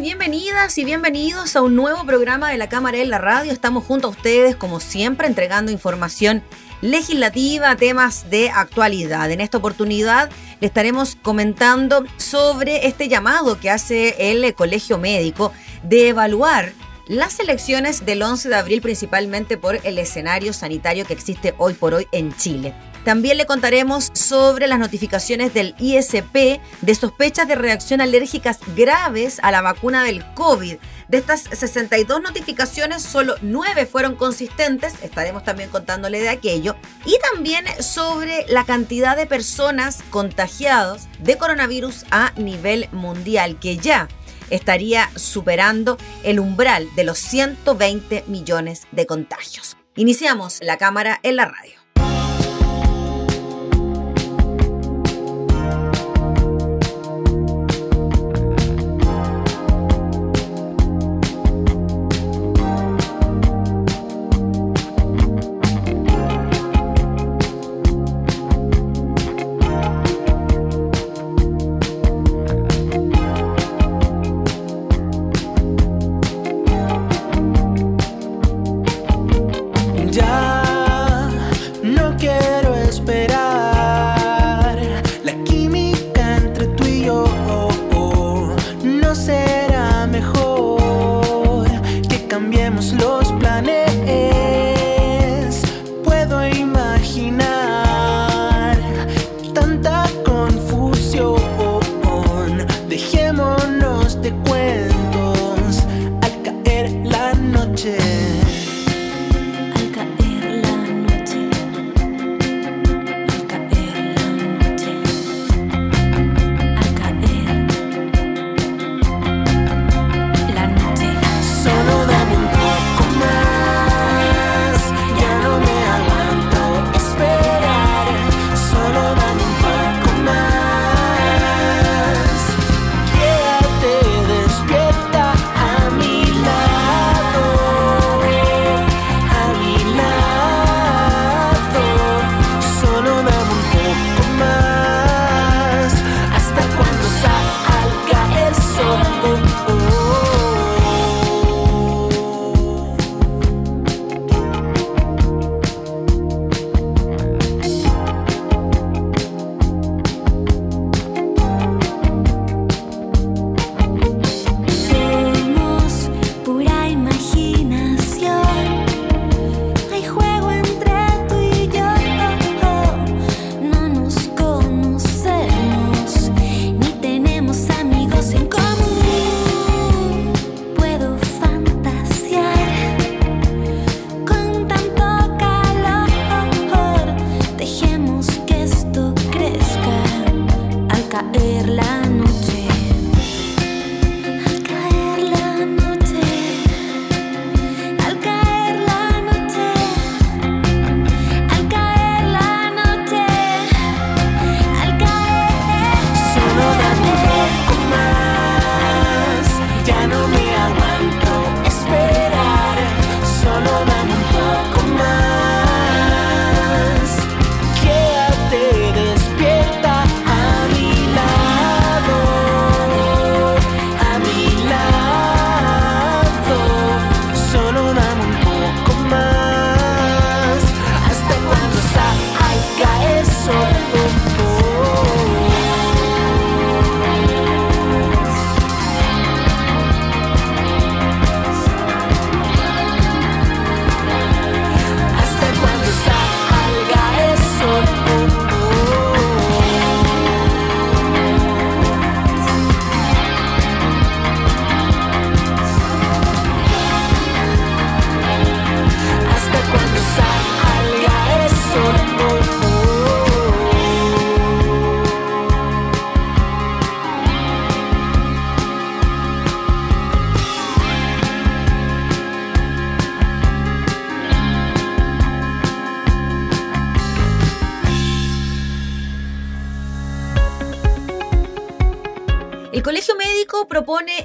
Bienvenidas 0.00 0.78
y 0.78 0.84
bienvenidos 0.86 1.56
a 1.56 1.60
un 1.60 1.76
nuevo 1.76 2.06
programa 2.06 2.50
de 2.50 2.56
la 2.56 2.70
Cámara 2.70 2.96
en 2.96 3.10
la 3.10 3.18
Radio. 3.18 3.52
Estamos 3.52 3.84
junto 3.84 4.06
a 4.06 4.10
ustedes, 4.10 4.56
como 4.56 4.80
siempre, 4.80 5.26
entregando 5.26 5.70
información 5.70 6.42
legislativa, 6.80 7.76
temas 7.76 8.30
de 8.30 8.48
actualidad. 8.48 9.30
En 9.30 9.42
esta 9.42 9.58
oportunidad 9.58 10.30
le 10.58 10.66
estaremos 10.66 11.16
comentando 11.20 12.04
sobre 12.16 12.86
este 12.86 13.08
llamado 13.08 13.60
que 13.60 13.68
hace 13.68 14.30
el 14.30 14.54
Colegio 14.54 14.96
Médico 14.96 15.52
de 15.82 16.08
evaluar 16.08 16.72
las 17.06 17.38
elecciones 17.38 18.06
del 18.06 18.22
11 18.22 18.48
de 18.48 18.54
abril 18.54 18.80
principalmente 18.80 19.58
por 19.58 19.80
el 19.84 19.98
escenario 19.98 20.54
sanitario 20.54 21.04
que 21.04 21.12
existe 21.12 21.54
hoy 21.58 21.74
por 21.74 21.92
hoy 21.92 22.08
en 22.12 22.34
Chile. 22.34 22.74
También 23.04 23.38
le 23.38 23.46
contaremos 23.46 24.10
sobre 24.12 24.66
las 24.66 24.78
notificaciones 24.78 25.54
del 25.54 25.74
ISP 25.78 26.60
de 26.82 26.94
sospechas 26.94 27.48
de 27.48 27.54
reacción 27.54 28.00
alérgicas 28.00 28.58
graves 28.76 29.38
a 29.42 29.50
la 29.50 29.62
vacuna 29.62 30.04
del 30.04 30.24
COVID. 30.34 30.76
De 31.08 31.18
estas 31.18 31.40
62 31.40 32.20
notificaciones, 32.22 33.02
solo 33.02 33.34
9 33.42 33.86
fueron 33.86 34.14
consistentes, 34.16 34.94
estaremos 35.02 35.44
también 35.44 35.70
contándole 35.70 36.20
de 36.20 36.28
aquello, 36.28 36.76
y 37.04 37.16
también 37.32 37.64
sobre 37.80 38.46
la 38.48 38.64
cantidad 38.64 39.16
de 39.16 39.26
personas 39.26 40.04
contagiadas 40.10 41.08
de 41.18 41.36
coronavirus 41.36 42.04
a 42.10 42.32
nivel 42.36 42.88
mundial, 42.92 43.58
que 43.58 43.76
ya 43.76 44.08
estaría 44.50 45.10
superando 45.16 45.96
el 46.22 46.38
umbral 46.38 46.88
de 46.96 47.04
los 47.04 47.18
120 47.18 48.24
millones 48.26 48.86
de 48.92 49.06
contagios. 49.06 49.76
Iniciamos 49.96 50.58
la 50.60 50.76
cámara 50.76 51.18
en 51.22 51.36
la 51.36 51.46
radio. 51.46 51.79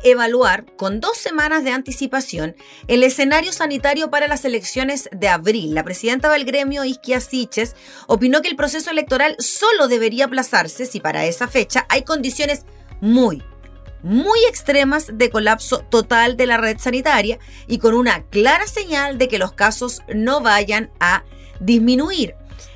Evaluar 0.06 0.66
con 0.78 1.00
dos 1.00 1.18
semanas 1.18 1.64
de 1.64 1.72
anticipación 1.72 2.56
el 2.88 3.04
escenario 3.04 3.52
sanitario 3.52 4.10
para 4.10 4.28
las 4.28 4.46
elecciones 4.46 5.10
de 5.12 5.28
abril. 5.28 5.74
La 5.74 5.84
presidenta 5.84 6.32
del 6.32 6.46
gremio, 6.46 6.86
Isquia 6.86 7.20
Siches, 7.20 7.76
opinó 8.08 8.42
que 8.42 8.50
el 8.50 8.56
proceso 8.56 8.92
electoral 8.92 9.36
solo 9.40 9.88
debería 9.88 10.26
aplazarse 10.26 10.86
si 10.86 11.00
para 11.00 11.26
esa 11.26 11.48
fecha 11.48 11.86
hay 11.90 12.04
condiciones 12.04 12.66
muy, 13.02 13.44
muy 14.04 14.40
extremas 14.48 15.18
de 15.18 15.30
colapso 15.32 15.80
total 15.80 16.38
de 16.38 16.46
la 16.46 16.58
red 16.58 16.78
sanitaria 16.78 17.40
y 17.68 17.80
con 17.80 17.96
una 17.96 18.24
clara 18.30 18.68
señal 18.68 19.18
de 19.18 19.28
que 19.28 19.40
los 19.40 19.54
casos 19.54 20.04
no 20.14 20.42
vayan 20.42 20.92
a 21.00 21.24
disminuir. 21.60 22.36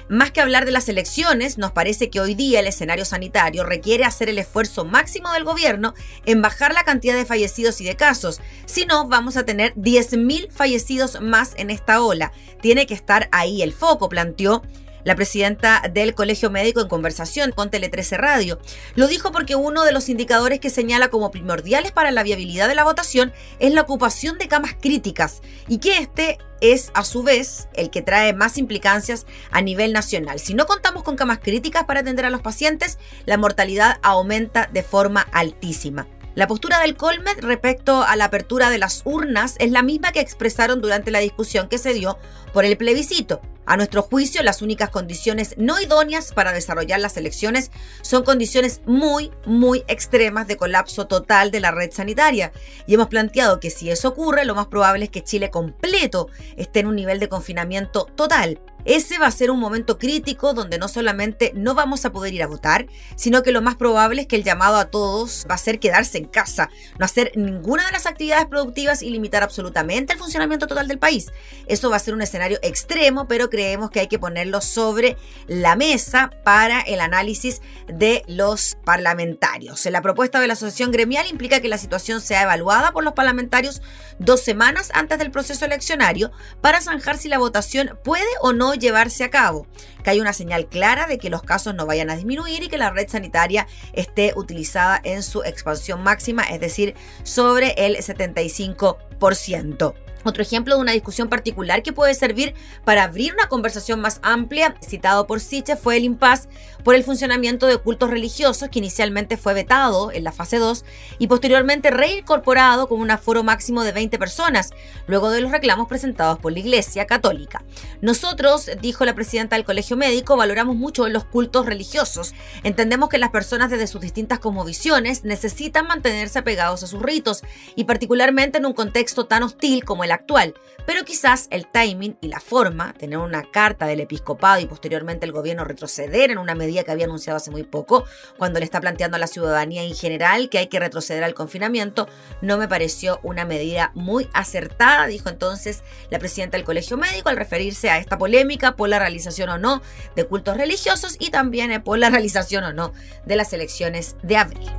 Más 0.10 0.32
que 0.32 0.42
hablar 0.42 0.66
de 0.66 0.72
las 0.72 0.90
elecciones, 0.90 1.60
nos 1.60 1.72
parece 1.72 2.10
que 2.10 2.20
hoy 2.20 2.34
día 2.34 2.62
el 2.62 2.66
escenario 2.66 3.06
sanitario 3.06 3.64
requiere 3.64 4.06
hacer 4.06 4.28
el 4.28 4.40
esfuerzo 4.40 4.84
máximo 4.84 5.32
del 5.34 5.44
gobierno 5.44 5.94
en 6.26 6.42
bajar 6.42 6.74
la 6.74 6.84
cantidad 6.84 7.14
de 7.14 7.28
fallecidos 7.28 7.80
y 7.80 7.86
de 7.86 7.96
casos. 7.96 8.42
Si 8.66 8.88
no, 8.88 9.08
vamos 9.08 9.38
a 9.38 9.46
tener 9.46 9.76
10.000 9.76 10.50
fallecidos 10.50 11.22
más 11.22 11.54
en 11.58 11.70
esta 11.70 12.02
ola. 12.02 12.32
Tiene 12.60 12.88
que 12.88 12.96
estar 12.96 13.30
ahí 13.32 13.62
el 13.62 13.72
foco, 13.72 14.10
planteó 14.10 14.64
la 15.04 15.16
presidenta 15.16 15.82
del 15.92 16.16
Colegio 16.16 16.50
Médico 16.50 16.82
en 16.82 16.88
conversación 16.88 17.52
con 17.52 17.70
Tele 17.70 17.90
13 17.90 18.18
Radio. 18.18 18.60
Lo 18.96 19.08
dijo 19.08 19.32
porque 19.32 19.56
uno 19.56 19.84
de 19.84 19.92
los 19.92 20.10
indicadores 20.10 20.60
que 20.60 20.70
señala 20.70 21.10
como 21.10 21.32
primordiales 21.32 21.92
para 21.92 22.12
la 22.12 22.24
viabilidad 22.24 22.68
de 22.68 22.76
la 22.76 22.84
votación 22.84 23.34
es 23.60 23.74
la 23.74 23.82
ocupación 23.82 24.38
de 24.38 24.48
camas 24.48 24.76
críticas 24.80 25.42
y 25.68 25.80
que 25.80 25.98
este 25.98 26.38
es 26.62 26.92
a 26.94 27.04
su 27.04 27.24
vez 27.24 27.70
el 27.74 27.90
que 27.90 28.02
trae 28.02 28.34
más 28.34 28.58
implicancias 28.58 29.26
a 29.52 29.62
nivel 29.62 29.94
nacional. 29.94 30.40
Si 30.40 30.54
no 30.54 30.66
contamos 30.66 31.04
con 31.04 31.16
camas 31.16 31.40
críticas 31.40 31.86
para 31.86 32.02
atender 32.02 32.26
a 32.26 32.30
los 32.30 32.42
pacientes, 32.42 32.98
la 33.26 33.38
mortalidad 33.38 34.00
aumenta 34.02 34.70
de 34.72 34.84
forma 34.84 35.22
altísima. 35.32 36.08
La 36.36 36.48
postura 36.48 36.80
del 36.80 36.96
Colmed 36.96 37.40
respecto 37.42 38.04
a 38.04 38.16
la 38.16 38.26
apertura 38.26 38.70
de 38.70 38.78
las 38.78 39.02
urnas 39.04 39.56
es 39.60 39.72
la 39.72 39.82
misma 39.82 40.12
que 40.12 40.20
expresaron 40.20 40.80
durante 40.80 41.12
la 41.12 41.20
discusión 41.20 41.68
que 41.68 41.78
se 41.78 41.94
dio 41.94 42.18
por 42.54 42.66
el 42.66 42.78
plebiscito. 42.78 43.42
A 43.70 43.78
nuestro 43.78 44.02
juicio, 44.02 44.42
las 44.42 44.64
únicas 44.64 44.90
condiciones 44.90 45.54
no 45.56 45.80
idóneas 45.80 46.34
para 46.34 46.54
desarrollar 46.54 47.00
las 47.00 47.18
elecciones 47.18 47.70
son 48.02 48.24
condiciones 48.24 48.82
muy, 48.88 49.30
muy 49.46 49.84
extremas 49.88 50.48
de 50.48 50.58
colapso 50.58 51.06
total 51.06 51.52
de 51.52 51.60
la 51.60 51.70
red 51.70 51.92
sanitaria. 51.92 52.52
Y 52.88 52.96
hemos 52.96 53.10
planteado 53.10 53.60
que 53.60 53.70
si 53.70 53.92
eso 53.92 54.10
ocurre, 54.10 54.44
lo 54.46 54.56
más 54.56 54.66
probable 54.66 55.06
es 55.06 55.12
que 55.12 55.24
Chile 55.24 55.52
completo 55.52 56.30
esté 56.58 56.80
en 56.80 56.88
un 56.88 56.96
nivel 56.96 57.20
de 57.20 57.30
confinamiento 57.30 58.06
total. 58.16 58.60
Ese 58.86 59.20
va 59.20 59.28
a 59.28 59.32
ser 59.32 59.52
un 59.52 59.60
momento 59.60 59.98
crítico 59.98 60.54
donde 60.54 60.78
no 60.78 60.88
solamente 60.88 61.52
no 61.54 61.76
vamos 61.76 62.06
a 62.06 62.12
poder 62.12 62.34
ir 62.34 62.44
a 62.44 62.48
votar, 62.48 62.88
sino 63.16 63.44
que 63.44 63.52
lo 63.52 63.62
más 63.62 63.76
probable 63.76 64.22
es 64.22 64.28
que 64.28 64.38
el 64.38 64.44
llamado 64.44 64.78
a 64.78 64.86
todos 64.86 65.46
va 65.50 65.56
a 65.56 65.58
ser 65.60 65.80
quedarse 65.80 66.18
en 66.18 66.26
casa, 66.26 66.70
no 66.98 67.06
hacer 67.06 67.34
ninguna 67.36 67.86
de 67.86 67.92
las 67.92 68.06
actividades 68.06 68.46
productivas 68.46 69.04
y 69.04 69.10
limitar 69.10 69.44
absolutamente 69.44 70.14
el 70.14 70.20
funcionamiento 70.20 70.68
total 70.68 70.88
del 70.88 70.98
país. 70.98 71.32
Eso 71.68 71.90
va 71.90 71.98
a 71.98 72.00
ser 72.00 72.14
un 72.14 72.22
escenario 72.22 72.58
extremo, 72.62 73.28
pero 73.28 73.50
creemos 73.50 73.90
que 73.90 74.00
hay 74.00 74.08
que 74.08 74.20
ponerlo 74.20 74.62
sobre 74.62 75.18
la 75.48 75.76
mesa 75.76 76.32
para 76.44 76.82
el 76.82 77.02
análisis 77.02 77.62
de 77.88 78.24
los 78.28 78.78
parlamentarios. 78.86 79.86
La 79.86 80.02
propuesta 80.02 80.40
de 80.40 80.48
la 80.48 80.54
asociación 80.54 80.92
gremial 80.92 81.28
implica 81.28 81.60
que 81.60 81.68
la 81.68 81.78
situación 81.78 82.22
sea 82.22 82.44
evaluada 82.44 82.92
por 82.92 83.04
los 83.04 83.14
parlamentarios 83.14 83.82
dos 84.20 84.42
semanas 84.42 84.90
antes 84.94 85.20
del 85.20 85.32
proceso 85.32 85.66
eleccionario 85.66 86.32
para 86.62 86.82
zanjar 86.82 87.18
si 87.18 87.28
la 87.28 87.40
votación 87.40 87.98
puede 88.04 88.26
o 88.42 88.54
no 88.54 88.69
llevarse 88.74 89.24
a 89.24 89.30
cabo, 89.30 89.68
que 90.04 90.10
hay 90.10 90.20
una 90.20 90.34
señal 90.34 90.68
clara 90.68 91.08
de 91.08 91.18
que 91.18 91.30
los 91.30 91.44
casos 91.44 91.76
no 91.76 91.86
vayan 91.86 92.10
a 92.10 92.16
disminuir 92.16 92.64
y 92.64 92.68
que 92.68 92.78
la 92.78 92.90
red 92.90 93.08
sanitaria 93.08 93.68
esté 93.94 94.34
utilizada 94.36 95.00
en 95.04 95.24
su 95.24 95.44
expansión 95.44 96.02
máxima, 96.04 96.44
es 96.44 96.60
decir, 96.60 96.96
sobre 97.24 97.74
el 97.78 97.98
75%. 97.98 99.94
Otro 100.24 100.44
ejemplo 100.44 100.76
de 100.76 100.82
una 100.82 100.92
discusión 100.92 101.30
particular 101.30 101.82
que 101.82 101.94
puede 101.94 102.14
servir 102.14 102.54
para 102.84 103.04
abrir 103.04 103.34
una 103.34 103.48
conversación 103.48 104.02
más 104.02 104.20
amplia, 104.22 104.76
citado 104.86 105.26
por 105.28 105.40
Siche, 105.40 105.78
fue 105.78 105.96
el 105.98 106.04
impasse 106.04 106.50
por 106.84 106.96
el 106.96 107.04
funcionamiento 107.04 107.68
de 107.68 107.78
cultos 107.78 108.10
religiosos 108.10 108.70
que 108.70 108.80
inicialmente 108.80 109.38
fue 109.38 109.54
vetado 109.54 110.12
en 110.12 110.24
la 110.24 110.32
fase 110.32 110.58
2 110.58 110.86
y 111.18 111.28
posteriormente 111.28 111.92
reincorporado 111.92 112.88
con 112.88 113.02
un 113.02 113.12
aforo 113.12 113.44
máximo 113.44 113.84
de 113.84 113.92
20 113.92 114.18
personas, 114.18 114.72
luego 115.08 115.30
de 115.30 115.42
los 115.42 115.52
reclamos 115.52 115.88
presentados 115.88 116.40
por 116.40 116.52
la 116.52 116.60
Iglesia 116.60 117.06
Católica. 117.06 117.64
Nosotros, 118.02 118.70
dijo 118.82 119.06
la 119.06 119.16
presidenta 119.16 119.56
del 119.56 119.66
Colegio 119.66 119.98
Médico, 119.98 120.38
valoramos 120.38 120.76
mucho 120.76 121.08
los 121.10 121.26
cultos 121.26 121.66
religiosos. 121.66 122.34
Entendemos 122.64 123.10
que 123.10 123.18
las 123.18 123.32
personas 123.32 123.70
desde 123.70 123.88
sus 123.88 124.02
distintas 124.02 124.40
cosmovisiones 124.40 125.24
necesitan 125.24 125.88
mantenerse 125.88 126.40
apegados 126.40 126.84
a 126.84 126.88
sus 126.88 127.02
ritos 127.02 127.44
y 127.76 127.84
particularmente 127.84 128.58
en 128.58 128.66
un 128.66 128.74
contexto 128.74 129.26
tan 129.26 129.44
hostil 129.44 129.84
como 129.84 130.04
el 130.04 130.12
actual, 130.12 130.54
pero 130.86 131.04
quizás 131.04 131.48
el 131.52 131.68
timing 131.68 132.18
y 132.22 132.30
la 132.30 132.40
forma, 132.40 132.94
tener 132.94 133.18
una 133.18 133.44
carta 133.44 133.86
del 133.86 134.00
episcopado 134.00 134.62
y 134.62 134.66
posteriormente 134.66 135.26
el 135.26 135.32
gobierno 135.32 135.66
retroceder 135.66 136.32
en 136.32 136.38
una 136.38 136.56
medida 136.56 136.69
que 136.84 136.92
había 136.92 137.06
anunciado 137.06 137.38
hace 137.38 137.52
muy 137.52 137.64
poco, 137.64 138.06
cuando 138.38 138.60
le 138.60 138.66
está 138.66 138.80
planteando 138.80 139.18
a 139.18 139.20
la 139.20 139.28
ciudadanía 139.28 139.84
en 139.84 139.96
general 139.96 140.50
que 140.50 140.60
hay 140.60 140.68
que 140.68 140.80
retroceder 140.80 141.24
al 141.24 141.34
confinamiento, 141.34 142.08
no 142.42 142.58
me 142.58 142.68
pareció 142.68 143.20
una 143.24 143.46
medida 143.46 143.92
muy 143.96 144.30
acertada, 144.34 145.08
dijo 145.08 145.30
entonces 145.30 145.84
la 146.10 146.20
presidenta 146.20 146.58
del 146.58 146.66
Colegio 146.66 146.98
Médico 146.98 147.30
al 147.30 147.38
referirse 147.38 147.90
a 147.90 147.98
esta 147.98 148.18
polémica 148.18 148.76
por 148.76 148.90
la 148.90 149.00
realización 149.00 149.50
o 149.50 149.58
no 149.58 149.82
de 150.16 150.26
cultos 150.26 150.58
religiosos 150.58 151.16
y 151.20 151.30
también 151.30 151.72
eh, 151.72 151.80
por 151.80 151.98
la 151.98 152.10
realización 152.10 152.64
o 152.64 152.74
no 152.74 152.94
de 153.26 153.36
las 153.36 153.54
elecciones 153.54 154.16
de 154.24 154.38
abril. 154.38 154.70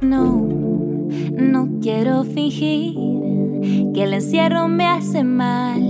No, 0.00 0.46
no 1.32 1.80
quiero 1.82 2.24
fingir 2.24 3.27
que 3.94 4.04
el 4.04 4.14
encierro 4.14 4.68
me 4.68 4.86
hace 4.86 5.24
mal, 5.24 5.80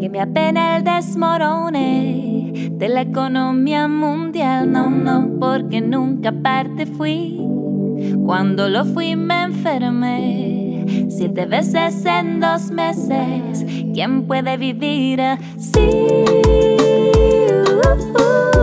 que 0.00 0.08
me 0.10 0.20
apena 0.20 0.76
el 0.76 0.84
desmorone 0.84 2.70
de 2.72 2.88
la 2.88 3.02
economía 3.02 3.88
mundial. 3.88 4.70
No, 4.70 4.90
no, 4.90 5.38
porque 5.38 5.80
nunca 5.80 6.32
parte 6.32 6.86
fui. 6.86 7.40
Cuando 8.24 8.68
lo 8.68 8.84
fui 8.84 9.16
me 9.16 9.42
enfermé. 9.42 10.84
Siete 11.08 11.46
veces 11.46 12.04
en 12.04 12.40
dos 12.40 12.70
meses, 12.70 13.64
¿quién 13.94 14.26
puede 14.26 14.56
vivir 14.56 15.20
así? 15.20 15.78
Uh, 17.70 18.20
uh. 18.20 18.53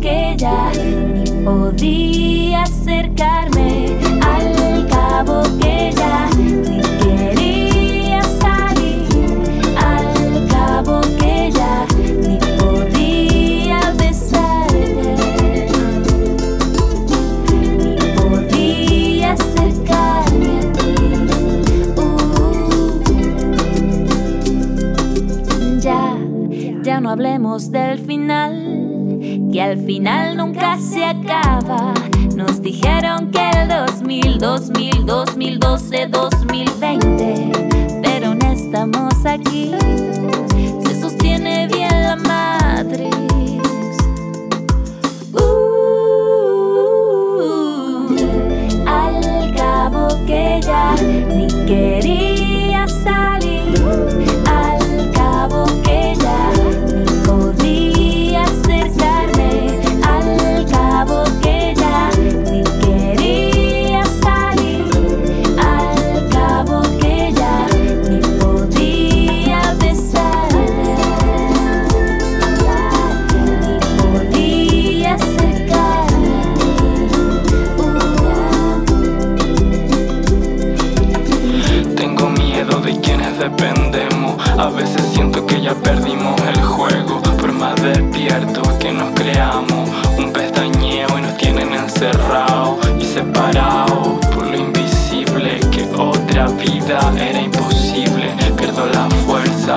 Que 0.00 0.34
ya 0.36 0.72
ni 0.74 1.44
podía 1.44 2.09
nunca 31.12 31.42
se 31.42 31.49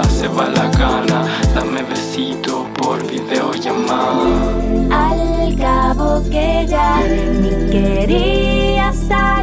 se 0.02 0.28
va 0.28 0.48
la 0.50 0.68
gana. 0.70 1.26
Dame 1.54 1.84
besito 1.84 2.68
por 2.78 3.06
videollamada. 3.06 4.26
Al 4.90 5.56
cabo 5.56 6.24
que 6.30 6.66
ya 6.68 7.02
ni 7.42 7.70
quería 7.70 8.92
salir. 8.94 9.43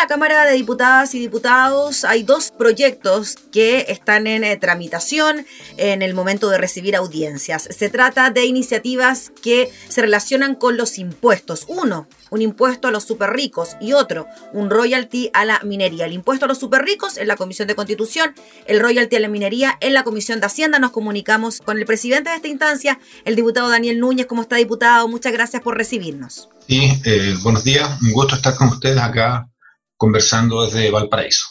La 0.00 0.06
Cámara 0.06 0.46
de 0.46 0.54
Diputadas 0.54 1.14
y 1.14 1.18
Diputados 1.18 2.06
hay 2.06 2.22
dos 2.22 2.52
proyectos 2.56 3.36
que 3.52 3.84
están 3.88 4.26
en 4.26 4.44
eh, 4.44 4.56
tramitación 4.56 5.44
en 5.76 6.00
el 6.00 6.14
momento 6.14 6.48
de 6.48 6.56
recibir 6.56 6.96
audiencias. 6.96 7.68
Se 7.70 7.90
trata 7.90 8.30
de 8.30 8.46
iniciativas 8.46 9.30
que 9.42 9.70
se 9.90 10.00
relacionan 10.00 10.54
con 10.54 10.78
los 10.78 10.96
impuestos. 10.98 11.66
Uno, 11.68 12.08
un 12.30 12.40
impuesto 12.40 12.88
a 12.88 12.90
los 12.90 13.04
super 13.04 13.28
ricos 13.34 13.76
y 13.78 13.92
otro, 13.92 14.26
un 14.54 14.70
royalty 14.70 15.30
a 15.34 15.44
la 15.44 15.60
minería. 15.64 16.06
El 16.06 16.14
impuesto 16.14 16.46
a 16.46 16.48
los 16.48 16.56
super 16.56 16.82
ricos 16.82 17.18
en 17.18 17.28
la 17.28 17.36
Comisión 17.36 17.68
de 17.68 17.74
Constitución, 17.74 18.34
el 18.64 18.80
royalty 18.80 19.16
a 19.16 19.20
la 19.20 19.28
minería 19.28 19.76
en 19.82 19.92
la 19.92 20.02
Comisión 20.02 20.40
de 20.40 20.46
Hacienda. 20.46 20.78
Nos 20.78 20.92
comunicamos 20.92 21.60
con 21.60 21.78
el 21.78 21.84
presidente 21.84 22.30
de 22.30 22.36
esta 22.36 22.48
instancia, 22.48 22.98
el 23.26 23.36
diputado 23.36 23.68
Daniel 23.68 24.00
Núñez. 24.00 24.24
¿Cómo 24.24 24.40
está, 24.40 24.56
diputado? 24.56 25.08
Muchas 25.08 25.34
gracias 25.34 25.60
por 25.60 25.76
recibirnos. 25.76 26.48
Sí, 26.66 26.90
eh, 27.04 27.36
buenos 27.42 27.64
días, 27.64 28.00
un 28.00 28.12
gusto 28.12 28.36
estar 28.36 28.54
con 28.54 28.68
ustedes 28.68 28.98
acá 28.98 29.50
conversando 30.00 30.64
desde 30.64 30.90
Valparaíso. 30.90 31.46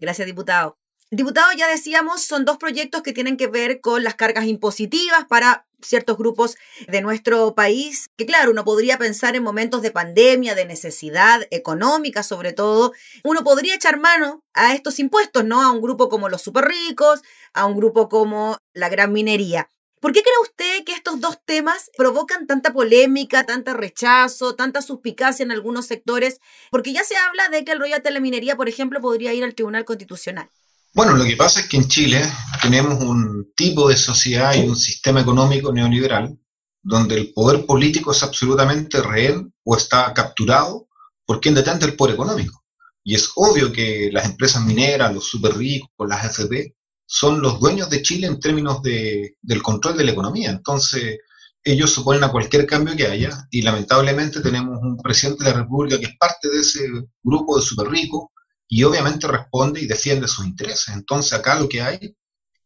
Gracias, 0.00 0.26
diputado. 0.26 0.76
Diputado, 1.12 1.52
ya 1.56 1.68
decíamos, 1.68 2.22
son 2.22 2.44
dos 2.44 2.56
proyectos 2.56 3.02
que 3.02 3.12
tienen 3.12 3.36
que 3.36 3.46
ver 3.46 3.80
con 3.80 4.02
las 4.02 4.16
cargas 4.16 4.46
impositivas 4.46 5.24
para 5.28 5.66
ciertos 5.80 6.18
grupos 6.18 6.56
de 6.88 7.00
nuestro 7.00 7.54
país, 7.54 8.10
que 8.16 8.26
claro, 8.26 8.50
uno 8.50 8.64
podría 8.64 8.98
pensar 8.98 9.36
en 9.36 9.44
momentos 9.44 9.82
de 9.82 9.92
pandemia, 9.92 10.56
de 10.56 10.64
necesidad 10.64 11.46
económica 11.52 12.24
sobre 12.24 12.52
todo, 12.52 12.92
uno 13.22 13.44
podría 13.44 13.76
echar 13.76 14.00
mano 14.00 14.42
a 14.52 14.74
estos 14.74 14.98
impuestos, 14.98 15.44
¿no? 15.44 15.62
A 15.62 15.70
un 15.70 15.80
grupo 15.80 16.08
como 16.08 16.28
los 16.28 16.42
super 16.42 16.64
ricos, 16.64 17.22
a 17.52 17.66
un 17.66 17.76
grupo 17.76 18.08
como 18.08 18.58
la 18.72 18.88
gran 18.88 19.12
minería. 19.12 19.68
¿Por 20.02 20.12
qué 20.12 20.22
cree 20.22 20.34
usted 20.42 20.84
que 20.84 20.94
estos 20.94 21.20
dos 21.20 21.38
temas 21.44 21.88
provocan 21.96 22.48
tanta 22.48 22.72
polémica, 22.72 23.46
tanto 23.46 23.72
rechazo, 23.72 24.56
tanta 24.56 24.82
suspicacia 24.82 25.44
en 25.44 25.52
algunos 25.52 25.86
sectores? 25.86 26.40
Porque 26.72 26.92
ya 26.92 27.04
se 27.04 27.16
habla 27.16 27.48
de 27.50 27.64
que 27.64 27.70
el 27.70 27.78
royalty 27.78 28.08
de 28.08 28.10
la 28.10 28.18
minería, 28.18 28.56
por 28.56 28.68
ejemplo, 28.68 29.00
podría 29.00 29.32
ir 29.32 29.44
al 29.44 29.54
Tribunal 29.54 29.84
Constitucional. 29.84 30.50
Bueno, 30.92 31.14
lo 31.14 31.24
que 31.24 31.36
pasa 31.36 31.60
es 31.60 31.68
que 31.68 31.76
en 31.76 31.86
Chile 31.86 32.20
tenemos 32.60 33.00
un 33.00 33.52
tipo 33.54 33.88
de 33.88 33.96
sociedad 33.96 34.56
y 34.56 34.66
un 34.66 34.74
sistema 34.74 35.20
económico 35.20 35.72
neoliberal 35.72 36.36
donde 36.82 37.14
el 37.14 37.32
poder 37.32 37.64
político 37.64 38.10
es 38.10 38.24
absolutamente 38.24 39.00
rehén 39.00 39.54
o 39.62 39.76
está 39.76 40.12
capturado 40.12 40.88
por 41.24 41.40
quien 41.40 41.54
detenta 41.54 41.86
el 41.86 41.94
poder 41.94 42.14
económico. 42.14 42.64
Y 43.04 43.14
es 43.14 43.30
obvio 43.36 43.70
que 43.70 44.10
las 44.12 44.24
empresas 44.24 44.64
mineras, 44.64 45.14
los 45.14 45.28
super 45.28 45.56
ricos, 45.56 46.08
las 46.08 46.24
FP, 46.24 46.74
son 47.14 47.42
los 47.42 47.60
dueños 47.60 47.90
de 47.90 48.00
Chile 48.00 48.26
en 48.26 48.40
términos 48.40 48.80
de, 48.80 49.36
del 49.42 49.62
control 49.62 49.98
de 49.98 50.04
la 50.04 50.12
economía. 50.12 50.48
Entonces, 50.48 51.18
ellos 51.62 51.92
se 51.92 52.00
oponen 52.00 52.24
a 52.24 52.30
cualquier 52.30 52.64
cambio 52.64 52.96
que 52.96 53.06
haya 53.06 53.46
y 53.50 53.60
lamentablemente 53.60 54.40
tenemos 54.40 54.78
un 54.80 54.96
presidente 54.96 55.44
de 55.44 55.50
la 55.50 55.58
República 55.58 55.98
que 55.98 56.06
es 56.06 56.16
parte 56.18 56.48
de 56.48 56.60
ese 56.60 56.80
grupo 57.22 57.58
de 57.58 57.62
super 57.62 57.88
ricos 57.88 58.28
y 58.66 58.82
obviamente 58.84 59.26
responde 59.28 59.82
y 59.82 59.86
defiende 59.86 60.26
sus 60.26 60.46
intereses. 60.46 60.88
Entonces, 60.88 61.34
acá 61.34 61.60
lo 61.60 61.68
que 61.68 61.82
hay 61.82 62.16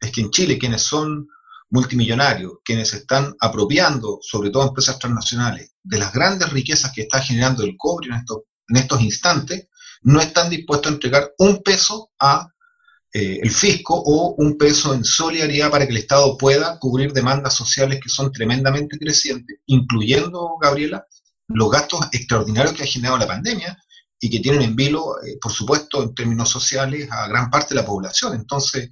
es 0.01 0.13
que 0.13 0.21
en 0.21 0.31
Chile 0.31 0.59
quienes 0.59 0.83
son 0.83 1.27
multimillonarios, 1.71 2.53
quienes 2.65 2.95
están 2.95 3.35
apropiando, 3.41 4.21
sobre 4.23 4.51
todo 4.51 4.69
empresas 4.69 5.01
transnacionales, 5.01 5.73
de 5.83 5.99
las 5.99 6.13
grandes 6.13 6.51
riquezas 6.51 6.93
que 6.95 7.03
está 7.03 7.21
generando 7.21 7.65
el 7.65 7.75
cobre 7.77 8.11
en 8.11 8.15
estos, 8.15 8.43
en 8.69 8.77
estos 8.77 9.01
instantes, 9.01 9.67
no 10.03 10.21
están 10.21 10.51
dispuestos 10.51 10.93
a 10.93 10.95
entregar 10.95 11.33
un 11.39 11.65
peso 11.65 12.13
a 12.21 12.47
eh, 13.13 13.41
el 13.43 13.51
fisco 13.51 13.95
o 13.95 14.35
un 14.37 14.59
peso 14.59 14.93
en 14.93 15.05
solidaridad 15.05 15.71
para 15.71 15.87
que 15.87 15.93
el 15.93 15.99
Estado 15.99 16.37
pueda 16.37 16.79
cubrir 16.79 17.13
demandas 17.13 17.55
sociales 17.55 18.01
que 18.03 18.09
son 18.09 18.33
tremendamente 18.33 18.99
crecientes, 18.99 19.59
incluyendo, 19.67 20.57
Gabriela, 20.61 21.07
los 21.49 21.71
gastos 21.71 22.01
extraordinarios 22.13 22.75
que 22.75 22.83
ha 22.83 22.87
generado 22.87 23.19
la 23.19 23.27
pandemia 23.27 23.79
y 24.21 24.29
que 24.29 24.41
tienen 24.41 24.63
en 24.63 24.77
vilo, 24.77 25.17
eh, 25.25 25.39
por 25.41 25.53
supuesto, 25.53 26.03
en 26.03 26.15
términos 26.15 26.51
sociales, 26.51 27.09
a 27.11 27.29
gran 27.29 27.49
parte 27.49 27.75
de 27.75 27.81
la 27.81 27.87
población. 27.87 28.35
Entonces, 28.35 28.91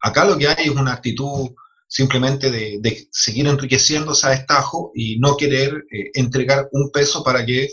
acá 0.00 0.24
lo 0.24 0.38
que 0.38 0.48
hay 0.48 0.68
es 0.68 0.70
una 0.70 0.94
actitud 0.94 1.50
simplemente 1.88 2.50
de, 2.50 3.08
seguir 3.10 3.48
enriqueciéndose 3.48 4.26
a 4.26 4.30
destajo 4.30 4.92
y 4.94 5.18
no 5.18 5.36
querer 5.36 5.84
eh, 5.90 6.10
entregar 6.14 6.68
un 6.72 6.90
peso 6.90 7.22
para 7.22 7.44
que 7.44 7.68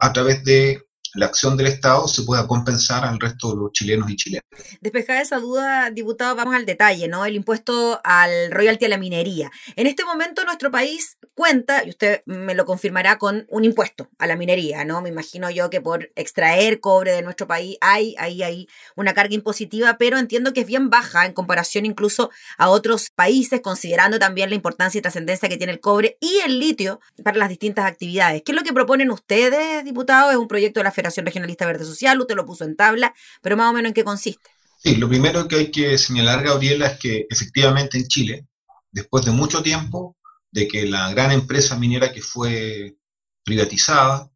a 0.00 0.12
través 0.12 0.42
de 0.42 0.85
la 1.16 1.26
acción 1.26 1.56
del 1.56 1.66
Estado 1.66 2.06
se 2.08 2.22
pueda 2.22 2.46
compensar 2.46 3.04
al 3.04 3.18
resto 3.18 3.50
de 3.50 3.56
los 3.56 3.72
chilenos 3.72 4.10
y 4.10 4.16
chilenas. 4.16 4.44
Despejada 4.80 5.22
esa 5.22 5.38
duda, 5.38 5.90
diputado, 5.90 6.36
vamos 6.36 6.54
al 6.54 6.66
detalle, 6.66 7.08
¿no? 7.08 7.24
El 7.24 7.34
impuesto 7.34 8.00
al 8.04 8.50
royalty 8.50 8.84
a 8.84 8.88
la 8.88 8.98
minería. 8.98 9.50
En 9.76 9.86
este 9.86 10.04
momento 10.04 10.44
nuestro 10.44 10.70
país 10.70 11.18
cuenta, 11.34 11.84
y 11.84 11.90
usted 11.90 12.22
me 12.26 12.54
lo 12.54 12.64
confirmará, 12.64 13.18
con 13.18 13.46
un 13.48 13.64
impuesto 13.64 14.08
a 14.18 14.26
la 14.26 14.36
minería, 14.36 14.84
¿no? 14.84 15.00
Me 15.00 15.08
imagino 15.08 15.50
yo 15.50 15.70
que 15.70 15.80
por 15.80 16.10
extraer 16.16 16.80
cobre 16.80 17.12
de 17.12 17.22
nuestro 17.22 17.46
país 17.46 17.78
hay 17.80 18.14
ahí 18.18 18.42
hay 18.42 18.68
una 18.94 19.14
carga 19.14 19.34
impositiva, 19.34 19.96
pero 19.98 20.18
entiendo 20.18 20.52
que 20.52 20.60
es 20.60 20.66
bien 20.66 20.90
baja 20.90 21.24
en 21.24 21.32
comparación 21.32 21.86
incluso 21.86 22.30
a 22.58 22.68
otros 22.68 23.10
países, 23.14 23.60
considerando 23.62 24.18
también 24.18 24.50
la 24.50 24.54
importancia 24.54 24.98
y 24.98 25.02
trascendencia 25.02 25.48
que 25.48 25.56
tiene 25.56 25.72
el 25.72 25.80
cobre 25.80 26.18
y 26.20 26.40
el 26.44 26.58
litio 26.58 27.00
para 27.24 27.38
las 27.38 27.48
distintas 27.48 27.86
actividades. 27.86 28.42
¿Qué 28.44 28.52
es 28.52 28.56
lo 28.56 28.62
que 28.62 28.72
proponen 28.72 29.10
ustedes, 29.10 29.84
diputado? 29.84 30.30
Es 30.30 30.36
un 30.36 30.48
proyecto 30.48 30.80
de 30.80 30.84
la 30.84 30.92
Federación 30.92 31.05
Regionalista 31.24 31.66
Verde 31.66 31.84
Social, 31.84 32.20
usted 32.20 32.34
lo 32.36 32.46
puso 32.46 32.64
en 32.64 32.76
tabla, 32.76 33.14
pero 33.42 33.56
más 33.56 33.70
o 33.70 33.72
menos 33.74 33.90
en 33.90 33.94
qué 33.94 34.04
consiste. 34.04 34.50
Sí, 34.82 34.96
lo 34.96 35.08
primero 35.08 35.48
que 35.48 35.56
hay 35.56 35.70
que 35.70 35.98
señalar, 35.98 36.42
Gabriela, 36.44 36.86
es 36.88 36.98
que 36.98 37.26
efectivamente 37.28 37.98
en 37.98 38.06
Chile, 38.08 38.46
después 38.90 39.24
de 39.24 39.32
mucho 39.32 39.62
tiempo 39.62 40.16
de 40.50 40.68
que 40.68 40.86
la 40.86 41.10
gran 41.12 41.32
empresa 41.32 41.76
minera 41.78 42.12
que 42.12 42.22
fue 42.22 42.96
privatizada 43.44 44.30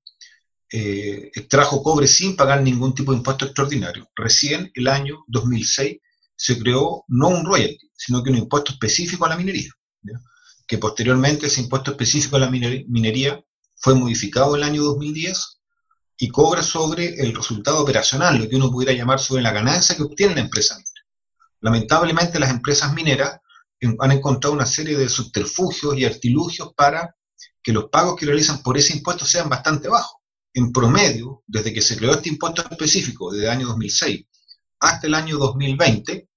eh, 0.73 1.31
extrajo 1.35 1.83
cobre 1.83 2.07
sin 2.07 2.37
pagar 2.37 2.63
ningún 2.63 2.95
tipo 2.95 3.13
de 3.13 3.19
impuesto 3.19 3.45
extraordinario, 3.47 4.09
recién 4.15 4.71
el 4.75 4.89
año 4.89 5.25
2006 5.29 5.99
se 6.37 6.59
creó 6.59 7.05
no 7.09 7.29
un 7.29 7.45
royalty, 7.45 7.91
sino 7.97 8.23
que 8.23 8.31
un 8.31 8.39
impuesto 8.39 8.73
específico 8.73 9.27
a 9.27 9.31
la 9.31 9.37
minería, 9.37 9.71
¿ya? 10.03 10.21
que 10.67 10.79
posteriormente 10.79 11.47
ese 11.47 11.61
impuesto 11.61 11.91
específico 11.93 12.37
a 12.37 12.41
la 12.41 12.51
miner- 12.51 12.85
minería 12.89 13.43
fue 13.77 13.95
modificado 13.95 14.57
el 14.57 14.63
año 14.63 14.83
2010 14.83 15.60
y 16.23 16.29
cobra 16.29 16.63
sobre 16.63 17.15
el 17.19 17.35
resultado 17.35 17.81
operacional, 17.81 18.39
lo 18.39 18.47
que 18.47 18.57
uno 18.57 18.71
pudiera 18.71 18.93
llamar 18.93 19.19
sobre 19.19 19.43
la 19.43 19.53
ganancia 19.53 19.97
que 19.97 20.03
obtiene 20.03 20.35
la 20.35 20.43
empresa 20.43 20.75
minera. 20.75 21.07
Lamentablemente 21.63 22.39
las 22.39 22.51
empresas 22.51 22.93
mineras 22.93 23.41
han 23.99 24.13
encontrado 24.13 24.55
una 24.55 24.67
serie 24.67 24.99
de 24.99 25.09
subterfugios 25.09 25.97
y 25.97 26.05
artilugios 26.05 26.75
para 26.75 27.17
que 27.63 27.73
los 27.73 27.89
pagos 27.89 28.17
que 28.17 28.27
realizan 28.27 28.63
por 28.63 28.77
ese 28.77 28.93
impuesto 28.93 29.25
sean 29.25 29.49
bastante 29.49 29.89
bajos. 29.89 30.21
En 30.53 30.73
promedio, 30.73 31.43
desde 31.47 31.73
que 31.73 31.81
se 31.81 31.97
creó 31.97 32.13
este 32.13 32.29
impuesto 32.29 32.63
específico, 32.71 33.33
desde 33.33 33.47
el 33.47 33.53
año 33.53 33.69
2006 33.69 34.27
hasta 34.81 35.07
el 35.07 35.15
año 35.15 35.39
2020, 35.39 36.29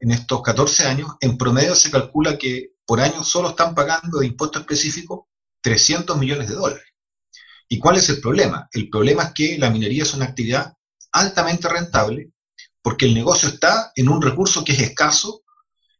en 0.00 0.10
estos 0.10 0.42
14 0.42 0.88
años, 0.88 1.12
en 1.20 1.38
promedio 1.38 1.74
se 1.74 1.90
calcula 1.90 2.36
que 2.36 2.74
por 2.84 3.00
año 3.00 3.24
solo 3.24 3.50
están 3.50 3.74
pagando 3.74 4.18
de 4.18 4.26
impuesto 4.26 4.58
específico 4.58 5.30
300 5.62 6.18
millones 6.18 6.48
de 6.48 6.54
dólares. 6.54 6.95
¿Y 7.68 7.78
cuál 7.78 7.96
es 7.96 8.08
el 8.08 8.20
problema? 8.20 8.68
El 8.72 8.88
problema 8.88 9.24
es 9.24 9.32
que 9.34 9.58
la 9.58 9.70
minería 9.70 10.04
es 10.04 10.14
una 10.14 10.26
actividad 10.26 10.72
altamente 11.12 11.68
rentable 11.68 12.30
porque 12.82 13.06
el 13.06 13.14
negocio 13.14 13.48
está 13.48 13.90
en 13.96 14.08
un 14.08 14.22
recurso 14.22 14.64
que 14.64 14.72
es 14.72 14.80
escaso 14.80 15.42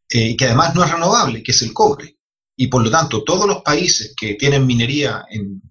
eh, 0.09 0.29
y 0.29 0.37
que 0.37 0.45
además 0.45 0.73
no 0.73 0.83
es 0.83 0.91
renovable, 0.91 1.43
que 1.43 1.51
es 1.51 1.61
el 1.61 1.73
cobre. 1.73 2.17
Y 2.55 2.67
por 2.67 2.81
lo 2.81 2.89
tanto, 2.89 3.23
todos 3.23 3.45
los 3.45 3.61
países 3.61 4.13
que 4.17 4.35
tienen 4.35 4.65
minería, 4.65 5.25
en, 5.29 5.61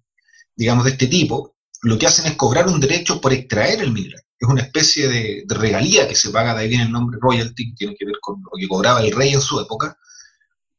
digamos, 0.55 0.85
de 0.85 0.91
este 0.91 1.07
tipo, 1.07 1.57
lo 1.83 1.99
que 1.99 2.07
hacen 2.07 2.27
es 2.27 2.37
cobrar 2.37 2.69
un 2.69 2.81
derecho 2.81 3.21
por 3.21 3.33
extraer 3.33 3.81
el 3.81 3.93
mineral. 3.93 4.23
Es 4.39 4.49
una 4.49 4.63
especie 4.63 5.09
de, 5.09 5.45
regalía 5.49 6.07
que 6.07 6.15
se 6.15 6.31
paga, 6.31 6.55
de 6.55 6.63
ahí 6.63 6.69
viene 6.69 6.85
el 6.85 6.93
nombre 6.93 7.19
royalty, 7.21 7.71
que 7.71 7.77
tiene 7.77 7.97
que 7.99 8.05
ver 8.05 8.17
con 8.21 8.43
lo 8.43 8.51
que 8.59 8.69
cobraba 8.69 9.01
el 9.01 9.13
rey 9.13 9.33
en 9.33 9.41
su 9.41 9.59
época, 9.59 9.97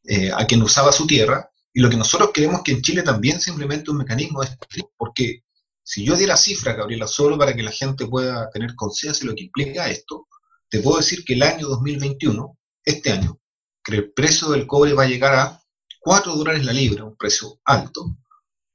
eh, 0.04 0.32
a 0.32 0.46
quien 0.46 0.62
usaba 0.62 0.92
su 0.92 1.08
tierra. 1.08 1.50
Y 1.78 1.80
lo 1.80 1.92
que 1.92 1.96
nosotros 1.96 2.32
queremos 2.34 2.64
que 2.64 2.72
en 2.72 2.82
Chile 2.82 3.04
también 3.04 3.40
se 3.40 3.52
implemente 3.52 3.92
un 3.92 3.98
mecanismo 3.98 4.42
de 4.42 4.50
porque 4.98 5.44
si 5.84 6.04
yo 6.04 6.16
diera 6.18 6.36
cifra, 6.36 6.74
Gabriela, 6.74 7.06
solo 7.06 7.38
para 7.38 7.54
que 7.56 7.62
la 7.62 7.70
gente 7.70 8.08
pueda 8.08 8.50
tener 8.50 8.74
conciencia 8.74 9.24
de 9.24 9.30
lo 9.30 9.36
que 9.36 9.44
implica 9.44 9.88
esto, 9.88 10.28
te 10.70 10.80
puedo 10.80 10.98
decir 10.98 11.24
que 11.24 11.36
el 11.36 11.44
año 11.44 11.68
2021, 11.68 12.58
este 12.84 13.12
año, 13.12 13.40
que 13.84 13.96
el 13.96 14.12
precio 14.12 14.50
del 14.50 14.66
cobre 14.66 14.94
va 14.94 15.04
a 15.04 15.08
llegar 15.08 15.36
a 15.36 15.62
4 16.00 16.36
dólares 16.36 16.66
la 16.66 16.74
libra, 16.74 17.04
un 17.04 17.16
precio 17.16 17.60
alto, 17.64 18.18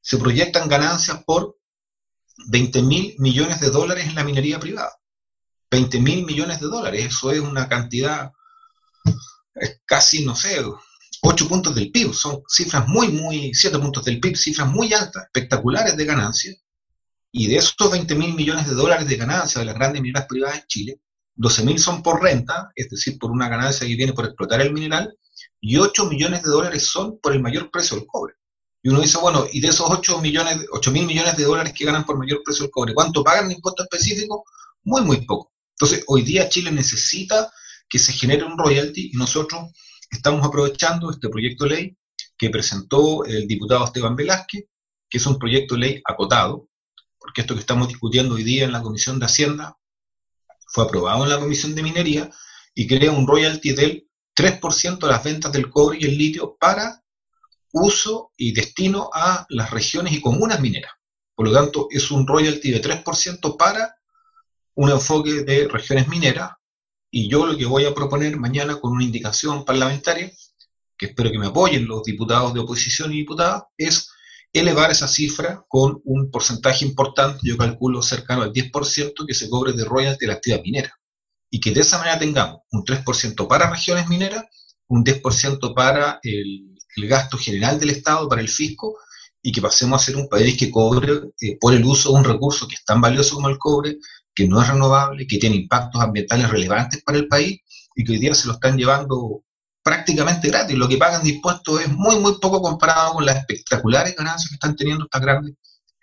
se 0.00 0.18
proyectan 0.18 0.68
ganancias 0.68 1.24
por 1.24 1.58
20 2.50 2.82
mil 2.82 3.16
millones 3.18 3.58
de 3.58 3.70
dólares 3.70 4.06
en 4.06 4.14
la 4.14 4.22
minería 4.22 4.60
privada. 4.60 4.96
20 5.72 5.98
mil 5.98 6.24
millones 6.24 6.60
de 6.60 6.68
dólares, 6.68 7.06
eso 7.06 7.32
es 7.32 7.40
una 7.40 7.68
cantidad, 7.68 8.30
es 9.56 9.80
casi, 9.86 10.24
no 10.24 10.36
sé, 10.36 10.62
8 11.24 11.48
puntos 11.48 11.74
del 11.74 11.92
PIB, 11.92 12.12
son 12.12 12.42
cifras 12.48 12.88
muy, 12.88 13.08
muy, 13.08 13.54
7 13.54 13.78
puntos 13.78 14.04
del 14.04 14.18
PIB, 14.18 14.36
cifras 14.36 14.68
muy 14.68 14.92
altas, 14.92 15.24
espectaculares 15.24 15.96
de 15.96 16.04
ganancias, 16.04 16.56
y 17.30 17.46
de 17.46 17.56
esos 17.56 17.90
20 17.90 18.14
mil 18.16 18.34
millones 18.34 18.66
de 18.68 18.74
dólares 18.74 19.06
de 19.06 19.16
ganancia 19.16 19.60
de 19.60 19.66
las 19.66 19.76
grandes 19.76 20.02
mineras 20.02 20.26
privadas 20.28 20.58
en 20.58 20.66
Chile, 20.66 21.00
12 21.36 21.62
mil 21.64 21.78
son 21.78 22.02
por 22.02 22.20
renta, 22.20 22.70
es 22.74 22.90
decir, 22.90 23.18
por 23.18 23.30
una 23.30 23.48
ganancia 23.48 23.86
que 23.86 23.94
viene 23.94 24.12
por 24.12 24.24
explotar 24.24 24.60
el 24.60 24.72
mineral, 24.72 25.16
y 25.60 25.76
8 25.76 26.06
millones 26.06 26.42
de 26.42 26.50
dólares 26.50 26.86
son 26.86 27.18
por 27.20 27.32
el 27.32 27.40
mayor 27.40 27.70
precio 27.70 27.96
del 27.96 28.06
cobre. 28.06 28.34
Y 28.82 28.88
uno 28.88 29.00
dice, 29.00 29.18
bueno, 29.18 29.46
y 29.50 29.60
de 29.60 29.68
esos 29.68 29.88
8 29.88 30.20
millones, 30.20 30.58
8 30.72 30.90
mil 30.90 31.06
millones 31.06 31.36
de 31.36 31.44
dólares 31.44 31.72
que 31.72 31.84
ganan 31.84 32.04
por 32.04 32.18
mayor 32.18 32.42
precio 32.44 32.64
del 32.64 32.72
cobre, 32.72 32.94
¿cuánto 32.94 33.22
pagan 33.22 33.44
en 33.46 33.52
impuesto 33.52 33.84
específico? 33.84 34.44
Muy, 34.82 35.02
muy 35.02 35.24
poco. 35.24 35.52
Entonces, 35.78 36.02
hoy 36.08 36.22
día 36.22 36.48
Chile 36.48 36.72
necesita 36.72 37.52
que 37.88 38.00
se 38.00 38.12
genere 38.12 38.42
un 38.42 38.58
royalty 38.58 39.10
y 39.12 39.16
nosotros 39.16 39.70
estamos 40.12 40.46
aprovechando 40.46 41.10
este 41.10 41.28
proyecto 41.28 41.64
de 41.64 41.70
ley 41.70 41.96
que 42.36 42.50
presentó 42.50 43.24
el 43.24 43.48
diputado 43.48 43.84
Esteban 43.84 44.14
Velázquez, 44.14 44.64
que 45.08 45.18
es 45.18 45.26
un 45.26 45.38
proyecto 45.38 45.74
de 45.74 45.80
ley 45.80 46.02
acotado, 46.04 46.68
porque 47.18 47.40
esto 47.40 47.54
que 47.54 47.60
estamos 47.60 47.88
discutiendo 47.88 48.34
hoy 48.34 48.44
día 48.44 48.64
en 48.64 48.72
la 48.72 48.82
Comisión 48.82 49.18
de 49.18 49.26
Hacienda 49.26 49.76
fue 50.68 50.84
aprobado 50.84 51.24
en 51.24 51.30
la 51.30 51.38
Comisión 51.38 51.74
de 51.74 51.82
Minería 51.82 52.30
y 52.74 52.86
crea 52.86 53.12
un 53.12 53.26
royalty 53.26 53.72
del 53.72 54.08
3% 54.36 54.98
de 54.98 55.06
las 55.06 55.24
ventas 55.24 55.52
del 55.52 55.70
cobre 55.70 55.98
y 56.00 56.04
el 56.04 56.16
litio 56.16 56.56
para 56.58 57.02
uso 57.72 58.32
y 58.36 58.52
destino 58.52 59.10
a 59.12 59.46
las 59.48 59.70
regiones 59.70 60.12
y 60.12 60.20
comunas 60.20 60.60
mineras. 60.60 60.92
Por 61.34 61.48
lo 61.48 61.52
tanto, 61.52 61.88
es 61.90 62.10
un 62.10 62.26
royalty 62.26 62.70
de 62.70 62.82
3% 62.82 63.56
para 63.56 63.96
un 64.74 64.90
enfoque 64.90 65.42
de 65.42 65.68
regiones 65.68 66.08
mineras 66.08 66.52
y 67.14 67.28
yo 67.28 67.44
lo 67.44 67.56
que 67.56 67.66
voy 67.66 67.84
a 67.84 67.94
proponer 67.94 68.38
mañana 68.38 68.80
con 68.80 68.92
una 68.92 69.04
indicación 69.04 69.66
parlamentaria, 69.66 70.32
que 70.96 71.06
espero 71.06 71.30
que 71.30 71.38
me 71.38 71.48
apoyen 71.48 71.86
los 71.86 72.02
diputados 72.02 72.54
de 72.54 72.60
oposición 72.60 73.12
y 73.12 73.18
diputadas, 73.18 73.64
es 73.76 74.08
elevar 74.50 74.90
esa 74.90 75.06
cifra 75.06 75.62
con 75.68 76.00
un 76.04 76.30
porcentaje 76.30 76.86
importante, 76.86 77.40
yo 77.42 77.58
calculo 77.58 78.00
cercano 78.00 78.42
al 78.42 78.52
10%, 78.52 79.26
que 79.26 79.34
se 79.34 79.50
cobre 79.50 79.74
de 79.74 79.84
royalty 79.84 80.24
de 80.24 80.26
la 80.26 80.34
actividad 80.34 80.62
minera. 80.62 80.98
Y 81.50 81.60
que 81.60 81.72
de 81.72 81.82
esa 81.82 81.98
manera 81.98 82.18
tengamos 82.18 82.60
un 82.70 82.82
3% 82.82 83.46
para 83.46 83.70
regiones 83.70 84.08
mineras, 84.08 84.44
un 84.88 85.04
10% 85.04 85.74
para 85.74 86.18
el, 86.22 86.68
gasto 87.08 87.36
general 87.36 87.78
del 87.78 87.90
Estado, 87.90 88.26
para 88.26 88.40
el 88.40 88.48
fisco, 88.48 88.96
y 89.42 89.52
que 89.52 89.60
pasemos 89.60 90.00
a 90.00 90.04
ser 90.04 90.16
un 90.16 90.30
país 90.30 90.56
que 90.56 90.70
cobre 90.70 91.12
eh, 91.42 91.58
por 91.60 91.74
el 91.74 91.84
uso 91.84 92.10
de 92.12 92.18
un 92.20 92.24
recurso 92.24 92.66
que 92.66 92.76
es 92.76 92.84
tan 92.84 93.02
valioso 93.02 93.34
como 93.34 93.50
el 93.50 93.58
cobre, 93.58 93.98
que 94.34 94.46
no 94.46 94.60
es 94.60 94.68
renovable, 94.68 95.26
que 95.26 95.38
tiene 95.38 95.56
impactos 95.56 96.00
ambientales 96.00 96.50
relevantes 96.50 97.02
para 97.02 97.18
el 97.18 97.28
país 97.28 97.60
y 97.94 98.04
que 98.04 98.12
hoy 98.12 98.18
día 98.18 98.34
se 98.34 98.46
lo 98.46 98.54
están 98.54 98.76
llevando 98.76 99.44
prácticamente 99.82 100.48
gratis. 100.48 100.76
Lo 100.76 100.88
que 100.88 100.96
pagan 100.96 101.22
de 101.22 101.30
impuestos 101.30 101.80
es 101.80 101.88
muy, 101.88 102.18
muy 102.18 102.38
poco 102.38 102.62
comparado 102.62 103.14
con 103.14 103.26
las 103.26 103.36
espectaculares 103.36 104.16
ganancias 104.16 104.48
que 104.48 104.54
están 104.54 104.76
teniendo 104.76 105.04
estas 105.04 105.22
grandes 105.22 105.54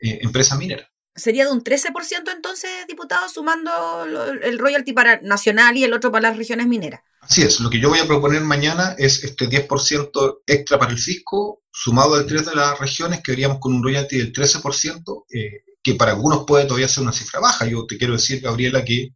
eh, 0.01 0.19
empresas 0.21 0.57
mineras. 0.57 0.87
¿Sería 1.15 1.45
de 1.45 1.51
un 1.51 1.63
13% 1.63 2.31
entonces, 2.33 2.69
diputado, 2.87 3.27
sumando 3.27 4.05
el 4.41 4.57
royalty 4.57 4.93
para 4.93 5.19
nacional 5.21 5.75
y 5.75 5.83
el 5.83 5.93
otro 5.93 6.11
para 6.11 6.29
las 6.29 6.37
regiones 6.37 6.67
mineras? 6.67 7.01
Así 7.21 7.41
es, 7.41 7.59
lo 7.59 7.69
que 7.69 7.79
yo 7.79 7.89
voy 7.89 7.99
a 7.99 8.07
proponer 8.07 8.41
mañana 8.41 8.95
es 8.97 9.23
este 9.23 9.49
10% 9.49 10.41
extra 10.47 10.79
para 10.79 10.91
el 10.91 10.97
fisco, 10.97 11.61
sumado 11.71 12.15
al 12.15 12.25
3 12.25 12.45
de 12.45 12.55
las 12.55 12.79
regiones, 12.79 13.21
que 13.21 13.33
veríamos 13.33 13.59
con 13.59 13.73
un 13.73 13.83
royalty 13.83 14.17
del 14.17 14.31
13%, 14.31 15.25
eh, 15.29 15.63
que 15.83 15.95
para 15.95 16.11
algunos 16.11 16.45
puede 16.45 16.65
todavía 16.65 16.87
ser 16.87 17.03
una 17.03 17.13
cifra 17.13 17.39
baja. 17.39 17.65
Yo 17.65 17.85
te 17.85 17.97
quiero 17.97 18.13
decir, 18.13 18.41
Gabriela, 18.41 18.83
que 18.83 19.09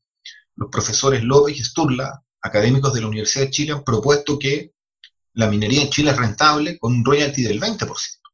los 0.56 0.70
profesores 0.72 1.24
López 1.24 1.60
y 1.60 1.64
Sturla 1.64 2.24
académicos 2.42 2.94
de 2.94 3.02
la 3.02 3.08
Universidad 3.08 3.46
de 3.46 3.52
Chile 3.52 3.72
han 3.72 3.84
propuesto 3.84 4.38
que 4.38 4.74
la 5.34 5.48
minería 5.48 5.82
en 5.82 5.90
Chile 5.90 6.12
es 6.12 6.18
rentable 6.18 6.78
con 6.78 6.94
un 6.94 7.06
royalty 7.06 7.44
del 7.44 7.60
20%. 7.60 7.90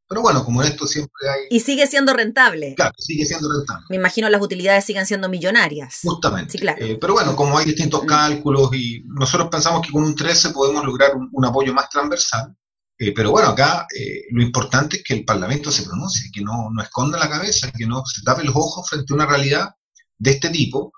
Pero 0.09 0.23
bueno, 0.23 0.43
como 0.43 0.63
en 0.63 0.69
esto 0.69 0.87
siempre 0.87 1.29
hay... 1.29 1.41
Y 1.51 1.59
sigue 1.59 1.85
siendo 1.85 2.13
rentable. 2.13 2.73
Claro, 2.75 2.95
sigue 2.97 3.25
siendo 3.25 3.47
rentable. 3.47 3.85
Me 3.91 3.95
imagino 3.97 4.27
las 4.27 4.41
utilidades 4.41 4.83
siguen 4.83 5.05
siendo 5.05 5.29
millonarias. 5.29 5.99
Justamente. 6.01 6.53
Sí, 6.53 6.57
claro. 6.57 6.83
Eh, 6.83 6.97
pero 6.99 7.13
bueno, 7.13 7.35
como 7.35 7.55
hay 7.59 7.65
distintos 7.65 8.03
mm. 8.03 8.07
cálculos 8.07 8.73
y 8.73 9.03
nosotros 9.05 9.49
pensamos 9.51 9.85
que 9.85 9.91
con 9.91 10.03
un 10.03 10.15
13 10.15 10.49
podemos 10.49 10.83
lograr 10.83 11.11
un, 11.15 11.45
apoyo 11.45 11.75
más 11.75 11.89
transversal. 11.89 12.55
Eh, 13.01 13.13
pero 13.13 13.31
bueno, 13.31 13.47
acá 13.47 13.87
eh, 13.97 14.25
lo 14.31 14.43
importante 14.43 14.97
es 14.97 15.03
que 15.03 15.13
el 15.13 15.23
Parlamento 15.23 15.71
se 15.71 15.83
pronuncie, 15.83 16.29
que 16.33 16.41
no, 16.41 16.69
no 16.69 16.83
esconda 16.83 17.17
la 17.17 17.29
cabeza, 17.29 17.71
que 17.71 17.85
no 17.85 18.03
se 18.05 18.21
tape 18.23 18.43
los 18.43 18.55
ojos 18.55 18.89
frente 18.89 19.13
a 19.13 19.15
una 19.15 19.25
realidad 19.25 19.69
de 20.17 20.31
este 20.31 20.49
tipo, 20.49 20.91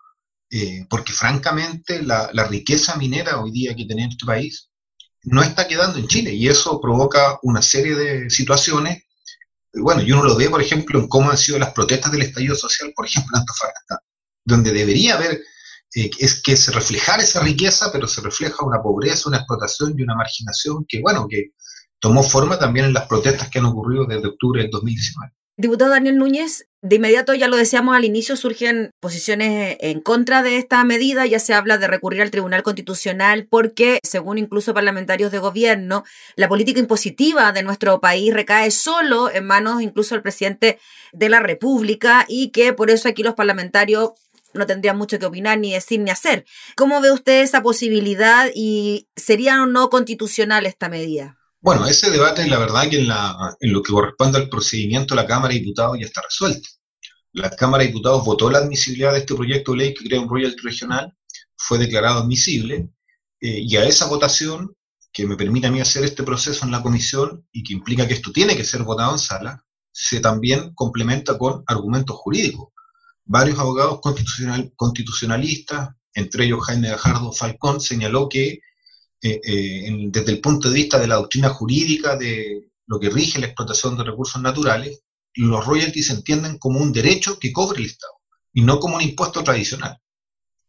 eh, 0.50 0.84
porque 0.90 1.14
francamente 1.14 2.02
la, 2.02 2.28
riqueza 2.50 2.96
minera 2.96 3.40
hoy 3.40 3.52
día 3.52 3.76
que 3.76 3.86
tiene 3.86 4.06
este 4.06 4.26
país 4.26 4.70
no 5.24 5.44
está 5.44 5.68
quedando 5.68 6.00
en 6.00 6.08
Chile 6.08 6.34
y 6.34 6.48
eso 6.48 6.82
provoca 6.82 7.38
una 7.44 7.62
serie 7.62 7.94
de 7.94 8.30
situaciones. 8.32 9.04
Bueno, 9.72 10.02
y 10.02 10.12
uno 10.12 10.24
lo 10.24 10.36
ve, 10.36 10.50
por 10.50 10.62
ejemplo, 10.62 11.00
en 11.00 11.08
cómo 11.08 11.30
han 11.30 11.38
sido 11.38 11.60
las 11.60 11.72
protestas 11.72 12.12
del 12.12 12.24
estallido 12.24 12.56
social, 12.56 12.92
por 12.96 13.06
ejemplo, 13.06 13.30
en 13.36 13.42
Antofagasta, 13.42 14.00
donde 14.44 14.72
debería 14.72 15.16
haber, 15.16 15.40
es 15.94 16.42
que 16.42 16.58
se 16.58 16.72
reflejara 16.72 17.22
esa 17.22 17.42
riqueza, 17.42 17.92
pero 17.92 18.08
se 18.08 18.22
refleja 18.22 18.66
una 18.66 18.82
pobreza, 18.82 19.30
una 19.30 19.38
explotación 19.38 19.94
y 19.96 20.02
una 20.02 20.16
marginación 20.16 20.84
que, 20.88 21.00
bueno, 21.00 21.28
que 21.30 21.52
tomó 22.02 22.24
forma 22.24 22.60
también 22.60 22.88
en 22.88 22.94
las 22.94 23.08
protestas 23.08 23.50
que 23.50 23.60
han 23.60 23.66
ocurrido 23.66 24.06
desde 24.06 24.28
octubre 24.28 24.62
del 24.62 24.72
2019. 24.72 25.32
Diputado 25.56 25.92
Daniel 25.92 26.18
Núñez, 26.18 26.66
de 26.82 26.96
inmediato, 26.96 27.36
ya 27.36 27.48
lo 27.48 27.56
decíamos 27.56 27.96
al 27.96 28.04
inicio, 28.04 28.36
surgen 28.36 28.90
posiciones 29.00 29.78
en 29.80 30.02
contra 30.02 30.42
de 30.42 30.58
esta 30.58 30.84
medida, 30.84 31.28
ya 31.28 31.38
se 31.38 31.54
habla 31.54 31.78
de 31.78 31.88
recurrir 31.88 32.24
al 32.24 32.32
Tribunal 32.32 32.64
Constitucional 32.64 33.46
porque, 33.48 34.00
según 34.02 34.40
incluso 34.40 34.74
parlamentarios 34.74 35.32
de 35.32 35.38
gobierno, 35.38 36.04
la 36.36 36.50
política 36.50 36.80
impositiva 36.80 37.52
de 37.52 37.62
nuestro 37.62 38.02
país 38.02 38.34
recae 38.34 38.72
solo 38.72 39.30
en 39.30 39.46
manos 39.46 39.84
incluso 39.84 40.16
del 40.16 40.24
presidente 40.24 40.80
de 41.12 41.30
la 41.30 41.40
República 41.40 42.26
y 42.28 42.50
que 42.50 42.74
por 42.74 42.90
eso 42.90 43.08
aquí 43.08 43.22
los 43.22 43.36
parlamentarios 43.36 44.14
no 44.54 44.66
tendrían 44.66 44.98
mucho 44.98 45.20
que 45.20 45.28
opinar, 45.28 45.60
ni 45.60 45.74
decir, 45.74 46.00
ni 46.00 46.10
hacer. 46.10 46.46
¿Cómo 46.76 47.02
ve 47.02 47.12
usted 47.12 47.42
esa 47.42 47.62
posibilidad 47.62 48.50
y 48.56 49.08
sería 49.16 49.62
o 49.62 49.68
no 49.68 49.92
constitucional 49.92 50.66
esta 50.66 50.90
medida? 50.90 51.38
Bueno, 51.64 51.86
ese 51.86 52.10
debate, 52.10 52.48
la 52.48 52.58
verdad 52.58 52.90
que 52.90 52.98
en, 52.98 53.72
lo 53.72 53.84
que 53.84 53.94
corresponde 53.94 54.40
al 54.40 54.50
procedimiento 54.50 55.14
la 55.14 55.28
Cámara 55.28 55.54
de 55.54 55.60
Diputados 55.60 55.96
ya 56.00 56.08
está 56.08 56.22
resuelto. 56.22 56.68
La 57.34 57.52
Cámara 57.52 57.84
de 57.84 57.90
Diputados 57.90 58.26
votó 58.26 58.50
la 58.50 58.58
admisibilidad 58.58 59.14
de 59.14 59.20
este 59.20 59.36
proyecto 59.36 59.72
de 59.72 59.78
ley 59.78 59.94
que 59.94 60.04
crea 60.06 60.20
un 60.20 60.28
royalty 60.28 60.60
regional, 60.64 61.16
fue 61.56 61.78
declarado 61.78 62.22
admisible, 62.22 62.90
eh, 63.42 63.60
y 63.60 63.78
a 63.78 63.86
esa 63.86 64.08
votación, 64.08 64.76
que 65.14 65.28
me 65.28 65.36
permite 65.36 65.68
a 65.68 65.72
mí 65.72 65.80
hacer 65.80 66.04
este 66.04 66.24
proceso 66.24 66.66
en 66.66 66.72
la 66.72 66.82
comisión 66.82 67.46
y 67.52 67.62
que 67.64 67.74
implica 67.74 68.08
que 68.08 68.16
esto 68.16 68.32
tiene 68.32 68.56
que 68.56 68.64
ser 68.64 68.82
votado 68.82 69.12
en 69.12 69.20
sala, 69.20 69.64
se 69.92 70.20
también 70.20 70.74
complementa 70.74 71.38
con 71.38 71.64
argumentos 71.68 72.16
jurídicos. 72.16 72.70
Varios 73.26 73.60
abogados 73.60 74.00
constitucional, 74.02 74.74
constitucionalistas, 74.76 75.90
entre 76.16 76.46
ellos 76.46 76.66
Jaime 76.66 76.90
Gajardo 76.90 77.32
Falcón, 77.32 77.80
señaló 77.82 78.30
que 78.30 78.62
eh, 79.24 79.40
eh, 79.44 80.08
desde 80.10 80.32
el 80.32 80.42
punto 80.42 80.70
de 80.70 80.76
vista 80.76 81.00
de 81.00 81.08
la 81.08 81.16
doctrina 81.16 81.50
jurídica 81.50 82.16
de 82.16 82.72
lo 82.88 83.00
que 83.00 83.10
rige 83.10 83.40
la 83.40 83.46
explotación 83.46 83.96
de 83.96 84.04
recursos 84.04 84.42
naturales, 84.42 85.02
los 85.36 85.66
royalties 85.66 86.08
se 86.08 86.14
entienden 86.14 86.58
como 86.58 86.80
un 86.80 86.92
derecho 86.92 87.38
que 87.40 87.54
cobre 87.54 87.80
el 87.80 87.86
Estado 87.86 88.14
y 88.54 88.62
no 88.62 88.80
como 88.80 88.96
un 88.96 89.02
impuesto 89.02 89.44
tradicional, 89.44 89.98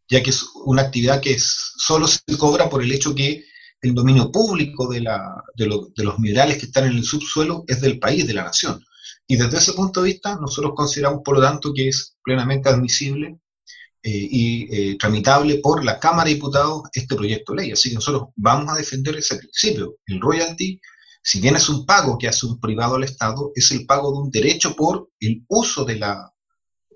ya 0.08 0.22
que 0.22 0.30
es 0.30 0.44
una 0.66 0.82
actividad 0.82 1.20
que 1.20 1.36
solo 1.38 2.06
se 2.06 2.20
cobra 2.38 2.68
por 2.68 2.82
el 2.82 2.92
hecho 2.92 3.14
que 3.14 3.44
el 3.80 3.94
dominio 3.94 4.30
público 4.30 4.88
de, 4.88 5.00
de, 5.56 6.04
los 6.04 6.18
minerales 6.18 6.58
que 6.58 6.66
están 6.66 6.84
en 6.84 6.92
el 6.92 7.04
subsuelo 7.04 7.64
es 7.66 7.80
del 7.80 7.98
país, 7.98 8.26
de 8.26 8.34
la 8.34 8.44
nación. 8.44 8.84
Y 9.26 9.36
desde 9.36 9.58
ese 9.58 9.72
punto 9.72 10.02
de 10.02 10.12
vista, 10.12 10.36
nosotros 10.36 10.74
consideramos, 10.76 11.22
por 11.24 11.36
lo 11.36 11.42
tanto, 11.42 11.72
que 11.74 11.88
es 11.88 12.16
plenamente 12.22 12.68
admisible 12.68 13.40
y 14.04 14.68
eh, 14.74 14.98
tramitable 14.98 15.58
por 15.58 15.84
la 15.84 15.98
Cámara 15.98 16.28
de 16.28 16.34
Diputados 16.34 16.82
este 16.92 17.14
proyecto 17.14 17.52
de 17.52 17.62
ley. 17.62 17.72
Así 17.72 17.88
que 17.88 17.94
nosotros 17.94 18.28
vamos 18.36 18.72
a 18.72 18.76
defender 18.76 19.16
ese 19.16 19.36
principio. 19.36 19.96
El 20.06 20.20
royalty 20.20 20.80
Si 21.22 21.40
bien 21.40 21.54
es 21.54 21.68
un 21.68 21.86
pago 21.86 22.18
que 22.18 22.26
hace 22.26 22.46
un 22.46 22.58
privado 22.58 22.96
al 22.96 23.04
Estado, 23.04 23.52
es 23.54 23.70
el 23.70 23.86
pago 23.86 24.10
de 24.10 24.18
un 24.18 24.30
derecho 24.30 24.74
por 24.74 25.10
el 25.20 25.44
uso 25.48 25.84
del 25.84 26.02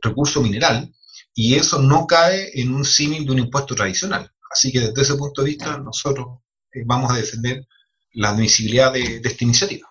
recurso 0.02 0.42
mineral 0.42 0.92
y 1.34 1.54
eso 1.54 1.80
no 1.80 2.06
cae 2.06 2.50
en 2.60 2.74
un 2.74 2.84
símil 2.84 3.24
de 3.24 3.32
un 3.32 3.38
impuesto 3.38 3.74
tradicional. 3.74 4.30
Así 4.50 4.72
que 4.72 4.80
desde 4.80 5.02
ese 5.02 5.14
punto 5.14 5.42
de 5.42 5.50
vista 5.50 5.78
nosotros 5.78 6.40
eh, 6.72 6.82
vamos 6.84 7.12
a 7.12 7.16
defender 7.16 7.66
la 8.14 8.30
admisibilidad 8.30 8.92
de 8.92 9.20
esta 9.22 9.44
iniciativa. 9.44 9.88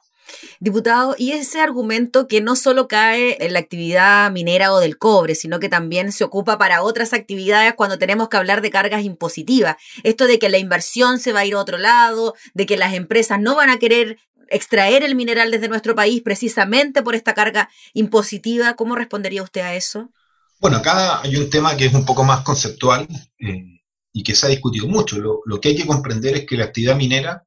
Diputado, 0.59 1.15
y 1.17 1.31
ese 1.31 1.61
argumento 1.61 2.27
que 2.27 2.41
no 2.41 2.55
solo 2.55 2.87
cae 2.87 3.37
en 3.43 3.53
la 3.53 3.59
actividad 3.59 4.31
minera 4.31 4.73
o 4.73 4.79
del 4.79 4.97
cobre, 4.97 5.35
sino 5.35 5.59
que 5.59 5.69
también 5.69 6.11
se 6.11 6.23
ocupa 6.23 6.57
para 6.57 6.81
otras 6.81 7.13
actividades 7.13 7.73
cuando 7.75 7.97
tenemos 7.97 8.29
que 8.29 8.37
hablar 8.37 8.61
de 8.61 8.71
cargas 8.71 9.03
impositivas. 9.03 9.75
Esto 10.03 10.27
de 10.27 10.39
que 10.39 10.49
la 10.49 10.57
inversión 10.57 11.19
se 11.19 11.33
va 11.33 11.41
a 11.41 11.45
ir 11.45 11.55
a 11.55 11.59
otro 11.59 11.77
lado, 11.77 12.35
de 12.53 12.65
que 12.65 12.77
las 12.77 12.93
empresas 12.93 13.39
no 13.39 13.55
van 13.55 13.69
a 13.69 13.79
querer 13.79 14.17
extraer 14.49 15.03
el 15.03 15.15
mineral 15.15 15.51
desde 15.51 15.67
nuestro 15.67 15.95
país 15.95 16.21
precisamente 16.21 17.01
por 17.01 17.15
esta 17.15 17.33
carga 17.33 17.69
impositiva. 17.93 18.75
¿Cómo 18.75 18.95
respondería 18.95 19.43
usted 19.43 19.61
a 19.61 19.75
eso? 19.75 20.11
Bueno, 20.59 20.77
acá 20.77 21.21
hay 21.21 21.35
un 21.35 21.49
tema 21.49 21.75
que 21.75 21.85
es 21.85 21.93
un 21.93 22.05
poco 22.05 22.23
más 22.23 22.41
conceptual 22.41 23.07
eh, 23.39 23.81
y 24.13 24.23
que 24.23 24.35
se 24.35 24.45
ha 24.45 24.49
discutido 24.49 24.87
mucho. 24.87 25.17
lo 25.17 25.59
que 25.59 25.69
hay 25.69 25.75
que 25.75 25.85
comprender 25.87 26.35
es 26.35 26.45
que 26.45 26.57
la 26.57 26.65
actividad 26.65 26.95
minera 26.95 27.43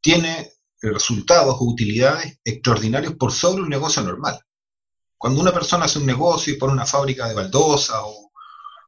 tiene 0.00 0.52
resultados 0.80 1.56
o 1.58 1.64
utilidades 1.64 2.38
extraordinarios 2.44 3.14
por 3.14 3.32
sobre 3.32 3.62
un 3.62 3.68
negocio 3.68 4.02
normal. 4.02 4.38
Cuando 5.16 5.40
una 5.40 5.52
persona 5.52 5.86
hace 5.86 5.98
un 5.98 6.06
negocio 6.06 6.52
y 6.52 6.56
pone 6.56 6.72
una 6.72 6.86
fábrica 6.86 7.28
de 7.28 7.34
baldosa 7.34 8.04
o, 8.04 8.30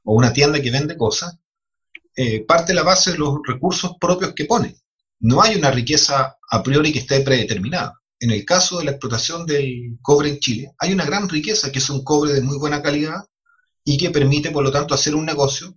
una 0.05 0.33
tienda 0.33 0.61
que 0.61 0.70
vende 0.70 0.96
cosas, 0.96 1.37
eh, 2.16 2.44
parte 2.44 2.74
la 2.74 2.83
base 2.83 3.12
de 3.12 3.18
los 3.18 3.38
recursos 3.46 3.92
propios 4.00 4.33
que 4.35 4.44
pone. 4.44 4.76
No 5.20 5.42
hay 5.42 5.57
una 5.57 5.70
riqueza 5.70 6.37
a 6.50 6.62
priori 6.62 6.92
que 6.92 7.00
esté 7.00 7.20
predeterminada. 7.20 8.00
En 8.18 8.31
el 8.31 8.44
caso 8.44 8.79
de 8.79 8.85
la 8.85 8.90
explotación 8.92 9.46
del 9.46 9.98
cobre 10.03 10.31
en 10.31 10.38
Chile, 10.38 10.72
hay 10.79 10.92
una 10.92 11.05
gran 11.05 11.29
riqueza 11.29 11.70
que 11.70 11.79
es 11.79 11.90
un 11.90 12.03
cobre 12.03 12.33
de 12.33 12.40
muy 12.40 12.59
buena 12.59 12.83
calidad 12.83 13.24
y 13.85 13.98
que 13.98 14.11
permite, 14.11 14.50
por 14.50 14.64
lo 14.64 14.70
tanto, 14.70 14.94
hacer 14.94 15.14
un 15.14 15.26
negocio 15.26 15.74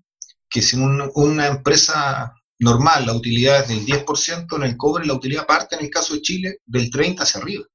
que 0.49 0.61
si 0.61 0.77
una 0.77 1.47
empresa 1.47 2.33
normal 2.63 3.05
la 3.05 3.13
utilidad 3.13 3.61
es 3.61 3.67
del 3.67 3.85
10%, 3.85 4.55
en 4.55 4.63
el 4.63 4.77
cobre 4.77 5.05
la 5.05 5.13
utilidad 5.13 5.45
parte, 5.45 5.75
en 5.75 5.83
el 5.83 5.89
caso 5.89 6.13
de 6.13 6.21
Chile, 6.21 6.57
del 6.65 6.89
30% 6.89 7.21
hacia 7.21 7.41
arriba. 7.41 7.65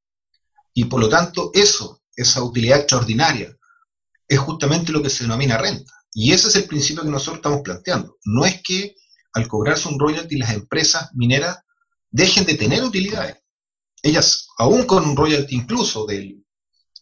Y 0.74 0.84
por 0.84 1.00
lo 1.00 1.08
tanto, 1.08 1.50
eso, 1.54 2.02
esa 2.16 2.42
utilidad 2.42 2.80
extraordinaria, 2.80 3.54
es 4.26 4.38
justamente 4.38 4.92
lo 4.92 5.02
que 5.02 5.10
se 5.10 5.24
denomina 5.24 5.58
renta. 5.58 5.92
Y 6.12 6.32
ese 6.32 6.48
es 6.48 6.56
el 6.56 6.64
principio 6.64 7.02
que 7.02 7.10
nosotros 7.10 7.36
estamos 7.36 7.62
planteando. 7.62 8.16
No 8.24 8.44
es 8.44 8.62
que 8.62 8.94
al 9.32 9.46
cobrarse 9.48 9.88
un 9.88 9.98
royalty 9.98 10.36
las 10.36 10.52
empresas 10.52 11.10
mineras 11.14 11.58
dejen 12.10 12.44
de 12.44 12.54
tener 12.54 12.82
utilidades. 12.82 13.36
Ellas, 14.02 14.48
aún 14.58 14.84
con 14.84 15.04
un 15.04 15.16
royalty 15.16 15.56
incluso 15.56 16.06
del 16.06 16.44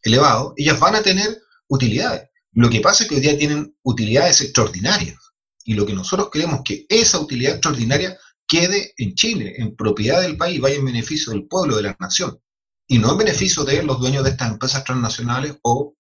elevado, 0.03 0.55
ellas 0.57 0.79
van 0.79 0.97
a 0.97 1.03
tener 1.03 1.41
utilidades. 1.69 2.29
Lo 2.53 2.71
que 2.71 2.81
pasa 2.81 3.03
es 3.03 3.09
que 3.09 3.17
hoy 3.17 3.21
día 3.21 3.37
tienen 3.37 3.77
utilidades 3.83 4.41
extraordinarias. 4.41 5.17
Y 5.67 5.75
lo 5.75 5.85
que 5.85 5.95
nosotros 5.95 6.31
queremos 6.33 6.61
es 6.61 6.63
que 6.65 6.87
esa 6.89 7.19
utilidad 7.19 7.55
extraordinaria 7.55 8.17
quede 8.47 8.95
en 8.97 9.15
Chile, 9.15 9.55
en 9.59 9.75
propiedad 9.75 10.23
del 10.23 10.37
país, 10.37 10.61
vaya 10.61 10.77
en 10.77 10.85
beneficio 10.85 11.33
del 11.33 11.49
pueblo, 11.49 11.77
de 11.77 11.83
la 11.83 11.97
nación, 11.99 12.41
y 12.87 12.99
no 12.99 13.11
en 13.13 13.19
beneficio 13.19 13.65
de 13.65 13.83
los 13.83 13.99
dueños 13.99 14.23
de 14.23 14.31
estas 14.31 14.53
empresas 14.53 14.85
transnacionales 14.85 15.57
o 15.63 15.97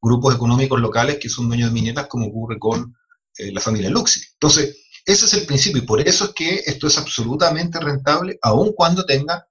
grupos 0.00 0.34
económicos 0.34 0.78
locales 0.78 1.18
que 1.18 1.30
son 1.30 1.48
dueños 1.48 1.70
de 1.70 1.74
mineras, 1.74 2.06
como 2.08 2.26
ocurre 2.26 2.58
con 2.58 2.94
eh, 3.38 3.50
la 3.52 3.60
familia 3.62 3.88
Luxi. 3.88 4.20
Entonces, 4.34 4.76
ese 5.06 5.24
es 5.24 5.32
el 5.32 5.46
principio, 5.46 5.82
y 5.82 5.86
por 5.86 6.06
eso 6.06 6.26
es 6.26 6.30
que 6.34 6.62
esto 6.66 6.86
es 6.86 6.98
absolutamente 6.98 7.80
rentable, 7.80 8.38
aun 8.42 8.74
cuando 8.74 9.06
tenga 9.06 9.46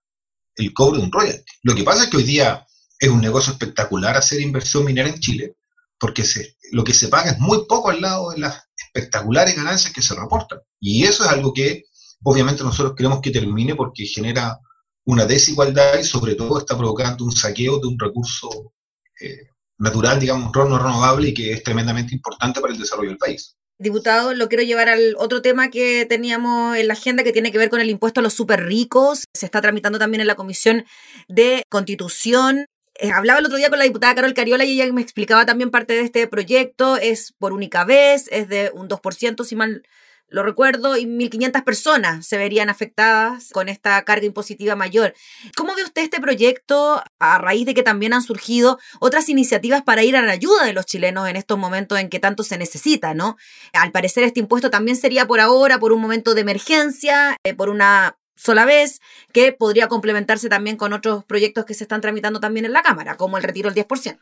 el 0.57 0.73
cobro 0.73 0.97
de 0.97 1.05
un 1.05 1.11
royalty. 1.11 1.51
Lo 1.63 1.73
que 1.73 1.83
pasa 1.83 2.03
es 2.03 2.09
que 2.11 2.17
hoy 2.17 2.23
día 2.23 2.67
es 2.99 3.09
un 3.09 3.19
negocio 3.19 3.53
espectacular 3.53 4.15
hacer 4.15 4.39
inversión 4.41 4.85
minera 4.85 5.09
en 5.09 5.19
Chile, 5.19 5.55
porque 5.99 6.23
lo 6.71 6.83
que 6.83 6.93
se 6.93 7.07
paga 7.07 7.31
es 7.31 7.39
muy 7.39 7.65
poco 7.67 7.89
al 7.89 8.01
lado 8.01 8.29
de 8.29 8.39
las 8.39 8.61
espectaculares 8.95 9.55
ganancias 9.55 9.93
que 9.93 10.01
se 10.01 10.15
reportan. 10.15 10.59
Y 10.79 11.03
eso 11.03 11.23
es 11.23 11.29
algo 11.29 11.53
que 11.53 11.83
obviamente 12.23 12.63
nosotros 12.63 12.95
queremos 12.95 13.19
que 13.21 13.31
termine 13.31 13.75
porque 13.75 14.05
genera 14.05 14.57
una 15.03 15.25
desigualdad 15.25 15.99
y 15.99 16.03
sobre 16.03 16.35
todo 16.35 16.59
está 16.59 16.77
provocando 16.77 17.25
un 17.25 17.31
saqueo 17.31 17.79
de 17.79 17.87
un 17.87 17.99
recurso 17.99 18.73
eh, 19.21 19.49
natural, 19.77 20.19
digamos, 20.19 20.51
no 20.55 20.77
renovable 20.79 21.29
y 21.29 21.33
que 21.33 21.51
es 21.51 21.63
tremendamente 21.63 22.15
importante 22.15 22.61
para 22.61 22.73
el 22.73 22.79
desarrollo 22.79 23.09
del 23.09 23.17
país. 23.17 23.55
Diputado, 23.77 24.33
lo 24.33 24.47
quiero 24.47 24.63
llevar 24.63 24.87
al 24.87 25.15
otro 25.17 25.41
tema 25.41 25.69
que 25.69 26.05
teníamos 26.05 26.77
en 26.77 26.87
la 26.87 26.93
agenda 26.93 27.23
que 27.23 27.33
tiene 27.33 27.51
que 27.51 27.57
ver 27.57 27.69
con 27.69 27.81
el 27.81 27.89
impuesto 27.89 28.21
a 28.21 28.23
los 28.23 28.33
super 28.33 28.63
ricos. 28.63 29.25
Se 29.33 29.45
está 29.45 29.59
tramitando 29.59 29.99
también 29.99 30.21
en 30.21 30.27
la 30.27 30.35
Comisión 30.35 30.85
de 31.27 31.63
Constitución. 31.69 32.67
Eh, 32.97 33.11
hablaba 33.11 33.39
el 33.39 33.45
otro 33.45 33.57
día 33.57 33.69
con 33.69 33.79
la 33.79 33.85
diputada 33.85 34.15
Carol 34.15 34.33
Cariola 34.33 34.63
y 34.63 34.79
ella 34.79 34.91
me 34.93 35.01
explicaba 35.01 35.45
también 35.45 35.69
parte 35.69 35.93
de 35.93 36.01
este 36.01 36.27
proyecto. 36.27 36.97
Es 36.97 37.33
por 37.33 37.51
única 37.51 37.83
vez, 37.83 38.29
es 38.31 38.47
de 38.47 38.71
un 38.73 38.87
2%, 38.87 39.43
si 39.43 39.55
mal 39.55 39.83
lo 40.27 40.43
recuerdo, 40.43 40.97
y 40.97 41.05
1.500 41.05 41.63
personas 41.63 42.25
se 42.25 42.37
verían 42.37 42.69
afectadas 42.69 43.49
con 43.51 43.69
esta 43.69 44.03
carga 44.03 44.25
impositiva 44.25 44.75
mayor. 44.75 45.13
¿Cómo 45.55 45.75
ve 45.75 45.83
usted 45.83 46.01
este 46.01 46.19
proyecto 46.19 47.03
a 47.19 47.37
raíz 47.37 47.65
de 47.65 47.73
que 47.73 47.83
también 47.83 48.13
han 48.13 48.23
surgido 48.23 48.79
otras 48.99 49.29
iniciativas 49.29 49.83
para 49.83 50.03
ir 50.03 50.15
a 50.17 50.23
la 50.23 50.31
ayuda 50.31 50.63
de 50.65 50.73
los 50.73 50.85
chilenos 50.85 51.29
en 51.29 51.35
estos 51.35 51.57
momentos 51.59 51.99
en 51.99 52.09
que 52.09 52.19
tanto 52.19 52.43
se 52.43 52.57
necesita, 52.57 53.13
¿no? 53.13 53.37
Al 53.73 53.91
parecer 53.91 54.23
este 54.23 54.39
impuesto 54.39 54.69
también 54.69 54.97
sería 54.97 55.27
por 55.27 55.39
ahora, 55.39 55.79
por 55.79 55.93
un 55.93 56.01
momento 56.01 56.33
de 56.33 56.41
emergencia, 56.41 57.37
eh, 57.43 57.53
por 57.53 57.69
una 57.69 58.17
sola 58.35 58.65
vez, 58.65 59.01
que 59.31 59.51
podría 59.53 59.87
complementarse 59.87 60.49
también 60.49 60.77
con 60.77 60.93
otros 60.93 61.23
proyectos 61.25 61.65
que 61.65 61.73
se 61.73 61.83
están 61.85 62.01
tramitando 62.01 62.39
también 62.39 62.65
en 62.65 62.73
la 62.73 62.83
Cámara, 62.83 63.17
como 63.17 63.37
el 63.37 63.43
retiro 63.43 63.71
del 63.71 63.85
10%. 63.85 64.19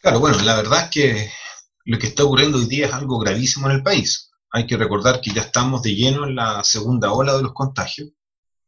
Claro, 0.00 0.20
bueno, 0.20 0.38
la 0.40 0.56
verdad 0.56 0.84
es 0.84 0.90
que 0.90 1.30
lo 1.84 1.98
que 1.98 2.08
está 2.08 2.24
ocurriendo 2.24 2.58
hoy 2.58 2.66
día 2.66 2.86
es 2.86 2.92
algo 2.92 3.18
gravísimo 3.18 3.68
en 3.68 3.76
el 3.76 3.82
país. 3.82 4.30
Hay 4.50 4.66
que 4.66 4.76
recordar 4.76 5.20
que 5.20 5.32
ya 5.32 5.42
estamos 5.42 5.82
de 5.82 5.94
lleno 5.94 6.26
en 6.26 6.34
la 6.36 6.62
segunda 6.64 7.12
ola 7.12 7.36
de 7.36 7.42
los 7.42 7.52
contagios. 7.52 8.10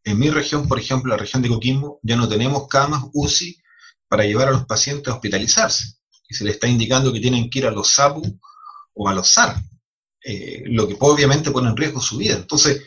En 0.05 0.19
mi 0.19 0.31
región, 0.31 0.69
por 0.69 0.79
ejemplo, 0.79 1.11
la 1.11 1.17
región 1.17 1.43
de 1.43 1.49
Coquimbo, 1.49 1.99
ya 2.03 2.17
no 2.17 2.29
tenemos 2.29 2.69
camas 2.69 3.05
UCI 3.13 3.59
para 4.09 4.25
llevar 4.25 4.49
a 4.49 4.53
los 4.53 4.67
pacientes 4.67 5.09
a 5.09 5.17
hospitalizarse. 5.17 5.97
Y 6.29 6.35
se 6.35 6.45
les 6.45 6.55
está 6.55 6.69
indicando 6.69 7.13
que 7.13 7.21
tienen 7.21 7.51
que 7.51 7.61
ir 7.61 7.67
a 7.67 7.71
los 7.71 7.91
SAPU 7.91 8.39
o 8.95 9.09
a 9.09 9.15
los 9.15 9.29
SAR, 9.29 9.57
eh, 10.23 10.63
lo 10.67 10.87
que 10.89 10.97
obviamente 11.01 11.51
pone 11.51 11.69
en 11.69 11.77
riesgo 11.77 12.01
su 12.01 12.17
vida. 12.17 12.35
Entonces, 12.35 12.83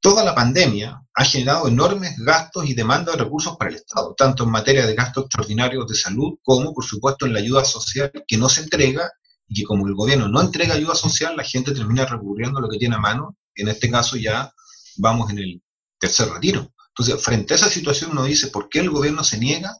toda 0.00 0.24
la 0.24 0.34
pandemia 0.34 1.02
ha 1.14 1.24
generado 1.24 1.68
enormes 1.68 2.16
gastos 2.18 2.66
y 2.66 2.74
demanda 2.74 3.12
de 3.12 3.18
recursos 3.18 3.56
para 3.56 3.70
el 3.70 3.76
Estado, 3.76 4.14
tanto 4.16 4.44
en 4.44 4.50
materia 4.50 4.86
de 4.86 4.94
gastos 4.94 5.24
extraordinarios 5.24 5.86
de 5.86 5.94
salud 5.94 6.38
como, 6.42 6.72
por 6.72 6.84
supuesto, 6.84 7.26
en 7.26 7.32
la 7.32 7.40
ayuda 7.40 7.64
social 7.64 8.12
que 8.26 8.36
no 8.36 8.48
se 8.48 8.62
entrega 8.62 9.10
y 9.48 9.60
que 9.60 9.64
como 9.64 9.86
el 9.86 9.94
gobierno 9.94 10.28
no 10.28 10.40
entrega 10.40 10.74
ayuda 10.74 10.94
social, 10.94 11.36
la 11.36 11.44
gente 11.44 11.72
termina 11.72 12.04
recurriendo 12.04 12.58
a 12.58 12.62
lo 12.62 12.68
que 12.68 12.78
tiene 12.78 12.96
a 12.96 13.00
mano. 13.00 13.36
En 13.54 13.68
este 13.68 13.90
caso 13.90 14.16
ya 14.16 14.52
vamos 14.96 15.30
en 15.30 15.38
el 15.38 15.62
tercer 15.98 16.28
retiro. 16.28 16.72
Entonces, 16.88 17.22
frente 17.22 17.54
a 17.54 17.56
esa 17.56 17.68
situación 17.68 18.12
uno 18.12 18.24
dice, 18.24 18.48
¿por 18.48 18.68
qué 18.68 18.80
el 18.80 18.90
gobierno 18.90 19.22
se 19.22 19.38
niega 19.38 19.76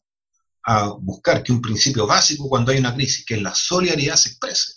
a 0.64 0.88
buscar 1.00 1.42
que 1.42 1.52
un 1.52 1.62
principio 1.62 2.06
básico 2.06 2.48
cuando 2.48 2.72
hay 2.72 2.78
una 2.78 2.94
crisis, 2.94 3.24
que 3.24 3.34
es 3.34 3.42
la 3.42 3.54
solidaridad, 3.54 4.16
se 4.16 4.30
exprese 4.30 4.74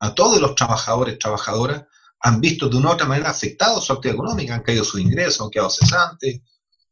a 0.00 0.14
todos 0.14 0.40
los 0.40 0.54
trabajadores, 0.54 1.18
trabajadoras, 1.18 1.84
han 2.20 2.40
visto 2.40 2.68
de 2.68 2.76
una 2.76 2.90
u 2.90 2.92
otra 2.92 3.06
manera 3.06 3.30
afectado 3.30 3.80
su 3.80 3.92
actividad 3.92 4.16
económica, 4.16 4.54
han 4.54 4.62
caído 4.62 4.84
sus 4.84 5.00
ingresos, 5.00 5.40
han 5.40 5.50
quedado 5.50 5.70
cesantes, 5.70 6.40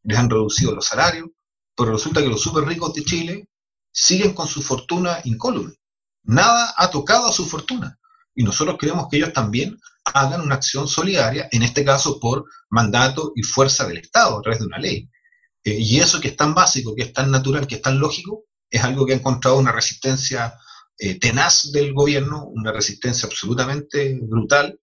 les 0.03 0.19
han 0.19 0.31
reducido 0.31 0.75
los 0.75 0.87
salarios, 0.87 1.29
pero 1.77 1.93
resulta 1.93 2.23
que 2.23 2.29
los 2.29 2.41
súper 2.41 2.65
ricos 2.65 2.95
de 2.95 3.05
Chile 3.05 3.49
siguen 3.91 4.35
con 4.35 4.47
su 4.47 4.63
fortuna 4.63 5.21
incólume. 5.25 5.75
Nada 6.23 6.75
ha 6.77 6.91
tocado 6.91 7.27
a 7.27 7.33
su 7.33 7.47
fortuna. 7.47 7.99
Y 8.35 8.45
nosotros 8.45 8.77
queremos 8.79 9.07
que 9.11 9.17
ellos 9.17 9.33
también 9.33 9.79
hagan 10.05 10.43
una 10.43 10.57
acción 10.57 10.87
solidaria, 10.87 11.49
en 11.51 11.63
este 11.63 11.85
caso 11.85 12.21
por 12.21 12.45
mandato 12.69 13.33
y 13.35 13.43
fuerza 13.43 13.87
del 13.87 13.99
Estado, 13.99 14.39
a 14.39 14.43
través 14.43 14.61
de 14.61 14.67
una 14.67 14.79
ley. 14.79 15.09
Eh, 15.65 15.79
y 15.79 15.99
eso 15.99 16.21
que 16.21 16.29
es 16.29 16.37
tan 16.37 16.55
básico, 16.55 16.95
que 16.95 17.03
es 17.03 17.13
tan 17.13 17.31
natural, 17.31 17.67
que 17.67 17.77
es 17.77 17.83
tan 17.83 17.99
lógico, 17.99 18.45
es 18.71 18.85
algo 18.85 19.07
que 19.07 19.15
ha 19.15 19.17
encontrado 19.17 19.59
una 19.59 19.73
resistencia 19.73 20.55
eh, 20.99 21.19
tenaz 21.19 21.73
del 21.73 21.93
gobierno, 21.93 22.45
una 22.47 22.73
resistencia 22.73 23.27
absolutamente 23.27 24.19
brutal, 24.23 24.79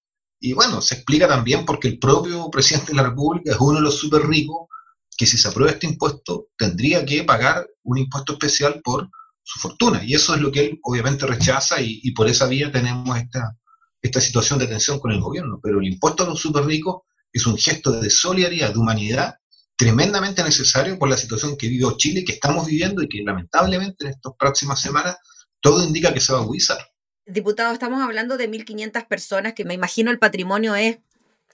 y 0.46 0.52
bueno, 0.52 0.82
se 0.82 0.96
explica 0.96 1.26
también 1.26 1.64
porque 1.64 1.88
el 1.88 2.00
propio 2.00 2.50
presidente 2.52 2.92
de 2.92 2.98
la 2.98 3.04
República 3.04 3.52
es 3.52 3.58
uno 3.62 3.78
de 3.78 3.84
los 3.84 3.98
súper 3.98 4.24
ricos 4.24 4.68
que 5.16 5.26
si 5.26 5.38
se 5.38 5.48
aprueba 5.48 5.72
este 5.72 5.88
impuesto 5.88 6.48
tendría 6.58 7.06
que 7.06 7.24
pagar 7.24 7.66
un 7.84 7.98
impuesto 7.98 8.34
especial 8.34 8.82
por 8.84 9.10
su 9.42 9.60
fortuna. 9.62 10.04
Y 10.04 10.16
eso 10.16 10.36
es 10.36 10.42
lo 10.42 10.52
que 10.52 10.66
él 10.66 10.80
obviamente 10.84 11.26
rechaza 11.26 11.78
y, 11.80 12.12
por 12.12 12.28
esa 12.28 12.46
vía 12.48 12.70
tenemos 12.74 13.18
esta, 13.18 13.58
esta 14.02 14.20
situación 14.20 14.60
de 14.60 14.68
tensión 14.68 15.00
con 15.00 15.14
el 15.14 15.22
gobierno. 15.22 15.62
Pero 15.64 15.80
el 15.80 15.88
impuesto 15.88 16.24
a 16.24 16.28
los 16.28 16.42
súper 16.42 16.66
ricos 16.66 17.04
es 17.32 17.48
un 17.48 17.58
gesto 17.58 17.92
de 17.92 18.10
solidaridad, 18.10 18.74
de 18.74 18.80
humanidad, 18.80 19.36
tremendamente 19.78 20.44
necesario 20.44 21.00
por 21.00 21.10
la 21.10 21.18
situación 21.18 21.56
que 21.56 21.70
vive 21.70 21.88
Chile, 21.96 22.26
que 22.26 22.34
estamos 22.34 22.66
viviendo 22.66 23.02
y 23.02 23.08
que 23.08 23.24
lamentablemente 23.24 24.04
en 24.04 24.12
estas 24.12 24.34
próximas 24.38 24.82
semanas 24.82 25.16
todo 25.62 25.82
indica 25.86 26.14
que 26.14 26.20
se 26.20 26.34
va 26.34 26.40
a 26.40 26.42
agudizar. 26.42 26.80
Diputado, 27.26 27.72
estamos 27.72 28.02
hablando 28.02 28.38
de 28.38 28.50
1.500 28.50 29.08
personas, 29.08 29.54
que 29.54 29.64
me 29.64 29.74
imagino 29.74 30.12
el 30.12 30.20
patrimonio 30.20 30.76
es 30.76 31.00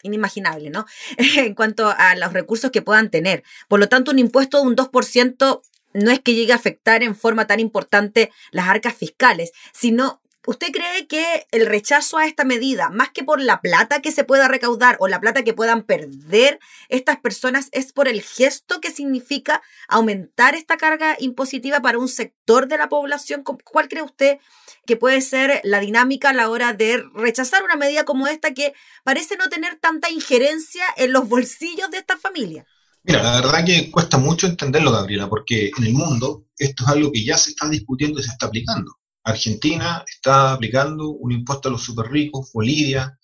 inimaginable, 0.02 0.72
¿no? 0.72 0.86
en 1.18 1.54
cuanto 1.54 1.88
a 1.88 2.16
los 2.16 2.34
recursos 2.34 2.72
que 2.72 2.82
puedan 2.82 3.12
tener. 3.12 3.44
Por 3.68 3.80
lo 3.80 3.88
tanto, 3.88 4.12
un 4.12 4.20
impuesto 4.20 4.58
de 4.58 4.68
un 4.68 4.76
2% 4.76 5.62
no 5.94 6.12
es 6.12 6.20
que 6.22 6.34
llegue 6.34 6.54
a 6.54 6.56
afectar 6.56 7.04
en 7.04 7.16
forma 7.16 7.46
tan 7.46 7.60
importante 7.60 8.32
las 8.52 8.68
arcas 8.68 8.96
fiscales, 8.96 9.52
sino 9.72 10.22
¿Usted 10.50 10.72
cree 10.72 11.06
que 11.06 11.46
el 11.52 11.68
rechazo 11.68 12.18
a 12.18 12.26
esta 12.26 12.44
medida, 12.44 12.90
más 12.90 13.12
que 13.12 13.24
por 13.24 13.40
la 13.40 13.62
plata 13.62 14.02
que 14.02 14.12
se 14.12 14.24
pueda 14.24 14.48
recaudar 14.48 14.98
o 15.00 15.08
la 15.08 15.22
plata 15.22 15.44
que 15.44 15.54
puedan 15.54 15.84
perder 15.84 16.60
estas 16.88 17.18
personas, 17.20 17.70
es 17.72 17.94
por 17.94 18.08
el 18.08 18.24
gesto 18.24 18.82
que 18.82 18.90
significa 18.90 19.62
aumentar 19.88 20.56
esta 20.56 20.78
carga 20.78 21.16
impositiva 21.20 21.82
para 21.82 22.00
un 22.00 22.08
sector 22.08 22.68
de 22.68 22.80
la 22.80 22.90
población? 22.90 23.44
¿Cuál 23.44 23.90
cree 23.90 24.02
usted 24.02 24.40
que 24.88 24.96
puede 24.96 25.22
ser 25.22 25.62
la 25.64 25.82
dinámica 25.82 26.32
a 26.32 26.34
la 26.34 26.50
hora 26.50 26.74
de 26.74 27.04
rechazar 27.14 27.62
una 27.62 27.76
medida 27.76 28.04
como 28.04 28.26
esta 28.26 28.56
que 28.56 28.74
parece 29.04 29.38
no 29.38 29.50
tener 29.50 29.76
tanta 29.76 30.10
injerencia 30.10 30.84
en 30.98 31.14
los 31.14 31.30
bolsillos 31.30 31.92
de 31.92 32.00
esta 32.00 32.18
familia? 32.18 32.66
Mira, 33.04 33.22
la 33.22 33.42
verdad 33.42 33.64
que 33.64 33.92
cuesta 33.92 34.18
mucho 34.18 34.48
entenderlo, 34.48 34.92
Gabriela, 34.92 35.30
porque 35.30 35.70
en 35.78 35.84
el 35.84 35.94
mundo 35.94 36.48
esto 36.58 36.86
es 36.86 36.90
algo 36.90 37.12
que 37.12 37.24
ya 37.24 37.38
se 37.38 37.52
está 37.52 37.70
discutiendo 37.70 38.20
y 38.20 38.24
se 38.24 38.32
está 38.32 38.48
aplicando. 38.48 39.00
Argentina 39.30 40.04
está 40.08 40.54
aplicando 40.54 41.10
un 41.10 41.32
impuesto 41.32 41.70
a 41.70 41.72
los 41.72 41.84
super 41.84 42.10
ricos, 42.12 42.52
Bolivia, 42.54 43.18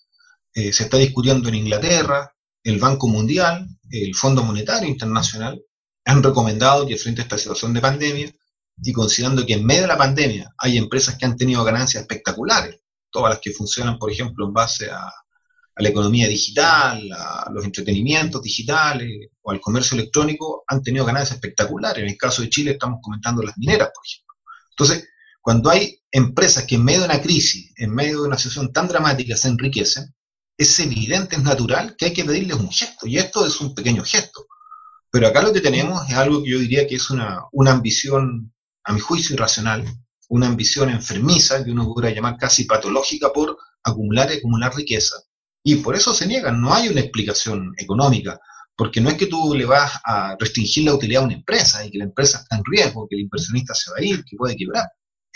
eh, 0.54 0.72
se 0.72 0.84
está 0.84 0.96
discutiendo 0.96 1.48
en 1.48 1.56
Inglaterra, 1.56 2.32
el 2.62 2.78
Banco 2.78 3.08
Mundial, 3.08 3.68
el 3.90 4.14
Fondo 4.14 4.42
Monetario 4.42 4.88
Internacional, 4.88 5.62
han 6.04 6.22
recomendado 6.22 6.86
que 6.86 6.96
frente 6.96 7.20
a 7.20 7.24
esta 7.24 7.38
situación 7.38 7.72
de 7.74 7.80
pandemia 7.80 8.32
y 8.82 8.92
considerando 8.92 9.44
que 9.44 9.54
en 9.54 9.64
medio 9.64 9.82
de 9.82 9.88
la 9.88 9.98
pandemia 9.98 10.52
hay 10.58 10.76
empresas 10.76 11.16
que 11.16 11.26
han 11.26 11.36
tenido 11.36 11.64
ganancias 11.64 12.02
espectaculares, 12.02 12.80
todas 13.10 13.30
las 13.30 13.40
que 13.40 13.52
funcionan, 13.52 13.98
por 13.98 14.10
ejemplo, 14.10 14.46
en 14.46 14.52
base 14.52 14.90
a, 14.90 15.10
a 15.76 15.82
la 15.82 15.88
economía 15.90 16.26
digital, 16.26 17.02
a 17.12 17.50
los 17.52 17.64
entretenimientos 17.64 18.40
digitales 18.40 19.28
o 19.42 19.50
al 19.50 19.60
comercio 19.60 19.96
electrónico, 19.98 20.64
han 20.66 20.82
tenido 20.82 21.04
ganancias 21.04 21.36
espectaculares. 21.36 22.02
En 22.02 22.08
el 22.08 22.16
caso 22.16 22.40
de 22.40 22.48
Chile 22.48 22.72
estamos 22.72 23.00
comentando 23.02 23.42
las 23.42 23.56
mineras, 23.58 23.90
por 23.94 24.02
ejemplo. 24.06 24.34
Entonces, 24.70 25.08
cuando 25.46 25.70
hay 25.70 26.02
empresas 26.10 26.64
que 26.64 26.74
en 26.74 26.82
medio 26.82 27.02
de 27.02 27.06
una 27.06 27.22
crisis, 27.22 27.72
en 27.76 27.94
medio 27.94 28.22
de 28.22 28.26
una 28.26 28.36
situación 28.36 28.72
tan 28.72 28.88
dramática 28.88 29.36
se 29.36 29.46
enriquecen, 29.46 30.12
es 30.58 30.80
evidente, 30.80 31.36
es 31.36 31.42
natural 31.44 31.94
que 31.96 32.06
hay 32.06 32.12
que 32.12 32.24
pedirles 32.24 32.56
un 32.56 32.68
gesto, 32.68 33.06
y 33.06 33.16
esto 33.16 33.46
es 33.46 33.60
un 33.60 33.72
pequeño 33.72 34.02
gesto. 34.02 34.48
Pero 35.08 35.28
acá 35.28 35.42
lo 35.42 35.52
que 35.52 35.60
tenemos 35.60 36.04
es 36.10 36.16
algo 36.16 36.42
que 36.42 36.50
yo 36.50 36.58
diría 36.58 36.88
que 36.88 36.96
es 36.96 37.10
una, 37.10 37.44
una 37.52 37.70
ambición, 37.70 38.52
a 38.82 38.92
mi 38.92 38.98
juicio, 38.98 39.34
irracional, 39.34 39.84
una 40.30 40.48
ambición 40.48 40.90
enfermiza, 40.90 41.64
que 41.64 41.70
uno 41.70 41.84
podría 41.84 42.12
llamar 42.12 42.38
casi 42.38 42.64
patológica 42.64 43.32
por 43.32 43.56
acumular 43.84 44.28
y 44.32 44.38
acumular 44.38 44.74
riqueza. 44.74 45.14
Y 45.62 45.76
por 45.76 45.94
eso 45.94 46.12
se 46.12 46.26
niegan, 46.26 46.60
no 46.60 46.74
hay 46.74 46.88
una 46.88 47.02
explicación 47.02 47.72
económica, 47.78 48.40
porque 48.76 49.00
no 49.00 49.10
es 49.10 49.14
que 49.14 49.26
tú 49.26 49.54
le 49.54 49.64
vas 49.64 49.92
a 50.04 50.34
restringir 50.40 50.86
la 50.86 50.94
utilidad 50.94 51.22
a 51.22 51.26
una 51.26 51.34
empresa 51.34 51.86
y 51.86 51.92
que 51.92 51.98
la 51.98 52.04
empresa 52.06 52.38
está 52.38 52.56
en 52.56 52.64
riesgo, 52.64 53.06
que 53.08 53.14
el 53.14 53.22
inversionista 53.22 53.76
se 53.76 53.92
va 53.92 53.98
a 53.98 54.04
ir, 54.04 54.24
que 54.24 54.36
puede 54.36 54.56
quebrar 54.56 54.86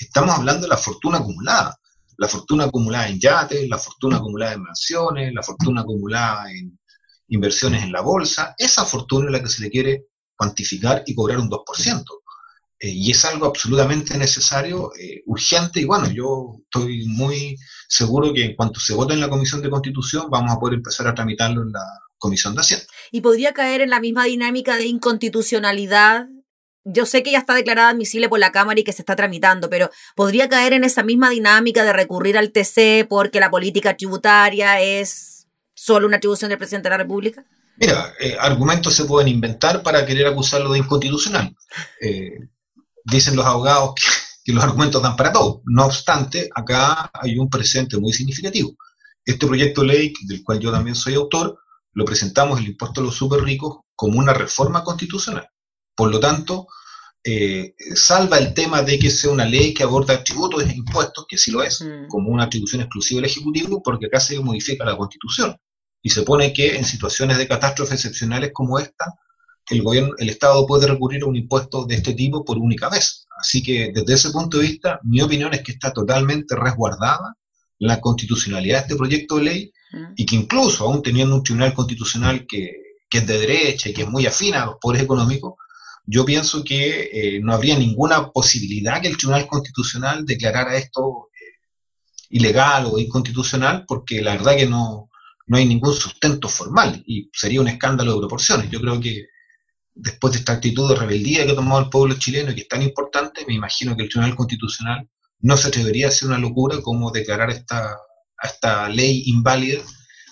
estamos 0.04 0.36
hablando 0.36 0.62
de 0.62 0.68
la 0.68 0.76
fortuna 0.76 1.18
acumulada. 1.18 1.76
La 2.16 2.28
fortuna 2.28 2.64
acumulada 2.64 3.08
en 3.08 3.18
yates, 3.18 3.68
la 3.68 3.78
fortuna 3.78 4.16
acumulada 4.16 4.54
en 4.54 4.62
mansiones, 4.62 5.32
la 5.32 5.42
fortuna 5.42 5.80
acumulada 5.82 6.50
en 6.50 6.78
inversiones 7.28 7.82
en 7.82 7.92
la 7.92 8.02
bolsa. 8.02 8.54
Esa 8.58 8.84
fortuna 8.84 9.26
es 9.26 9.32
la 9.32 9.42
que 9.42 9.48
se 9.48 9.62
le 9.62 9.70
quiere 9.70 10.04
cuantificar 10.36 11.02
y 11.06 11.14
cobrar 11.14 11.38
un 11.38 11.48
2%. 11.48 12.04
Eh, 12.82 12.88
y 12.88 13.10
es 13.10 13.24
algo 13.26 13.46
absolutamente 13.46 14.16
necesario, 14.16 14.90
eh, 14.98 15.22
urgente, 15.26 15.80
y 15.80 15.84
bueno, 15.84 16.10
yo 16.10 16.56
estoy 16.64 17.06
muy 17.06 17.56
seguro 17.88 18.32
que 18.32 18.44
en 18.46 18.56
cuanto 18.56 18.80
se 18.80 18.94
vote 18.94 19.12
en 19.12 19.20
la 19.20 19.28
Comisión 19.28 19.60
de 19.60 19.68
Constitución 19.68 20.30
vamos 20.30 20.50
a 20.50 20.58
poder 20.58 20.76
empezar 20.76 21.06
a 21.06 21.14
tramitarlo 21.14 21.62
en 21.62 21.72
la 21.72 21.84
Comisión 22.16 22.54
de 22.54 22.62
Hacienda. 22.62 22.86
¿Y 23.12 23.20
podría 23.20 23.52
caer 23.52 23.82
en 23.82 23.90
la 23.90 24.00
misma 24.00 24.24
dinámica 24.24 24.76
de 24.76 24.86
inconstitucionalidad 24.86 26.26
yo 26.84 27.06
sé 27.06 27.22
que 27.22 27.32
ya 27.32 27.38
está 27.38 27.54
declarada 27.54 27.90
admisible 27.90 28.28
por 28.28 28.38
la 28.38 28.52
Cámara 28.52 28.80
y 28.80 28.84
que 28.84 28.92
se 28.92 29.02
está 29.02 29.16
tramitando, 29.16 29.68
pero 29.68 29.90
podría 30.14 30.48
caer 30.48 30.72
en 30.72 30.84
esa 30.84 31.02
misma 31.02 31.30
dinámica 31.30 31.84
de 31.84 31.92
recurrir 31.92 32.38
al 32.38 32.52
TC 32.52 33.06
porque 33.08 33.40
la 33.40 33.50
política 33.50 33.96
tributaria 33.96 34.80
es 34.80 35.46
solo 35.74 36.06
una 36.06 36.16
atribución 36.16 36.48
del 36.48 36.58
presidente 36.58 36.88
de 36.88 36.90
la 36.90 37.02
República. 37.02 37.44
Mira, 37.76 38.12
eh, 38.20 38.36
argumentos 38.38 38.94
se 38.94 39.04
pueden 39.04 39.28
inventar 39.28 39.82
para 39.82 40.04
querer 40.04 40.26
acusarlo 40.26 40.72
de 40.72 40.78
inconstitucional. 40.78 41.54
Eh, 42.00 42.48
dicen 43.04 43.36
los 43.36 43.46
abogados 43.46 43.94
que, 44.44 44.52
los 44.52 44.64
argumentos 44.64 45.02
dan 45.02 45.16
para 45.16 45.32
todo. 45.32 45.62
No 45.64 45.86
obstante, 45.86 46.50
acá 46.54 47.10
hay 47.14 47.38
un 47.38 47.48
presente 47.48 47.96
muy 47.98 48.12
significativo. 48.12 48.76
Este 49.24 49.46
proyecto 49.46 49.82
de 49.82 49.86
ley, 49.86 50.12
del 50.26 50.42
cual 50.42 50.58
yo 50.58 50.72
también 50.72 50.96
soy 50.96 51.14
autor, 51.14 51.58
lo 51.92 52.04
presentamos 52.04 52.58
el 52.58 52.66
impuesto 52.66 53.00
a 53.00 53.04
los 53.04 53.14
super 53.14 53.42
ricos 53.42 53.78
como 53.94 54.18
una 54.18 54.34
reforma 54.34 54.82
constitucional. 54.82 55.48
Por 55.94 56.11
lo 56.11 56.20
tanto, 56.20 56.66
eh, 57.22 57.74
salva 57.94 58.38
el 58.38 58.55
tema 58.55 58.83
de 58.83 58.98
que 58.98 59.11
sea 59.11 59.31
una 59.31 59.44
ley 59.44 59.74
que 59.74 59.83
aborda 59.83 60.24
tributos 60.24 60.62
e 60.62 60.74
impuestos, 60.74 61.26
que 61.29 61.37
sí 61.37 61.50
lo 61.50 61.62
es, 61.62 61.83
mm. 61.83 62.09
como 62.09 62.31
una 62.31 62.44
atribución 62.44 62.81
exclusiva 62.81 63.20
del 63.20 63.31
Ejecutivo, 63.31 63.83
porque 63.83 64.07
acá 64.07 64.20
se 64.20 64.40
modifica 64.40 64.85
la 64.85 64.96
Constitución. 64.96 65.57
Y 66.03 66.09
se 66.11 66.22
pone 66.22 66.53
que 66.53 66.76
en 66.76 66.85
situaciones 66.85 67.37
de 67.37 67.46
catástrofes 67.46 67.94
excepcionales 67.94 68.53
como 68.55 68.79
esta, 68.79 69.14
el 69.68 69.83
gobierno, 69.83 70.14
el 70.18 70.31
Estado 70.31 70.66
puede 70.66 70.87
recurrir 70.87 71.22
a 71.22 71.26
un 71.26 71.37
impuesto 71.37 71.85
de 71.85 71.96
este 71.96 72.14
tipo 72.14 72.44
por 72.44 72.57
única 72.57 72.88
vez. 72.88 73.26
Así 73.38 73.62
que 73.62 73.92
desde 73.94 74.14
ese 74.14 74.31
punto 74.31 74.57
de 74.57 74.66
vista, 74.66 74.98
mi 75.05 75.20
opinión 75.20 75.53
es 75.53 75.62
que 75.62 75.72
está 75.72 75.92
totalmente 75.92 76.57
resguardada 76.57 77.37
la 77.79 78.00
constitucionalidad 78.00 78.79
de 78.79 78.83
este 78.83 78.96
proyecto 78.96 79.37
de 79.37 79.44
ley 79.44 79.72
mm. 79.92 80.12
y 80.16 80.24
que 80.24 80.37
incluso, 80.37 80.85
aún 80.85 81.03
teniendo 81.03 81.37
un 81.37 81.42
tribunal 81.42 81.74
constitucional 81.74 82.46
que, 82.46 82.72
que 83.11 83.18
es 83.18 83.26
de 83.26 83.38
derecha 83.38 83.90
y 83.90 83.92
que 83.92 84.03
es 84.03 84.09
muy 84.09 84.24
afín 84.24 84.55
a 84.55 84.66
los 84.66 84.76
poderes 84.81 85.05
económicos, 85.05 85.55
yo 86.11 86.25
pienso 86.25 86.64
que 86.64 87.09
eh, 87.12 87.40
no 87.40 87.53
habría 87.53 87.79
ninguna 87.79 88.31
posibilidad 88.31 89.01
que 89.01 89.09
el 89.09 89.16
Tribunal 89.16 89.46
Constitucional 89.46 90.27
declarara 90.27 90.77
esto 90.77 91.29
eh, 91.33 91.68
ilegal 92.31 92.87
o 92.87 92.99
inconstitucional, 92.99 93.85
porque 93.87 94.20
la 94.20 94.33
verdad 94.33 94.57
que 94.57 94.66
no, 94.66 95.09
no 95.46 95.57
hay 95.57 95.66
ningún 95.66 95.94
sustento 95.94 96.49
formal 96.49 97.01
y 97.07 97.31
sería 97.33 97.61
un 97.61 97.68
escándalo 97.68 98.14
de 98.14 98.18
proporciones. 98.18 98.68
Yo 98.70 98.81
creo 98.81 99.01
que 99.01 99.27
después 99.94 100.33
de 100.33 100.40
esta 100.40 100.55
actitud 100.55 100.88
de 100.88 100.96
rebeldía 100.96 101.46
que 101.46 101.53
ha 101.53 101.55
tomado 101.55 101.81
el 101.81 101.90
pueblo 101.90 102.16
chileno 102.18 102.51
y 102.51 102.57
que 102.57 102.62
es 102.62 102.68
tan 102.68 102.83
importante, 102.83 103.44
me 103.46 103.55
imagino 103.55 103.96
que 103.96 104.03
el 104.03 104.09
Tribunal 104.09 104.35
Constitucional 104.35 105.09
no 105.38 105.57
se 105.57 105.68
atrevería 105.68 106.07
a 106.07 106.09
hacer 106.09 106.27
una 106.29 106.38
locura 106.38 106.81
como 106.83 107.12
declarar 107.12 107.51
esta, 107.51 107.96
esta 108.42 108.88
ley 108.88 109.23
inválida 109.27 109.81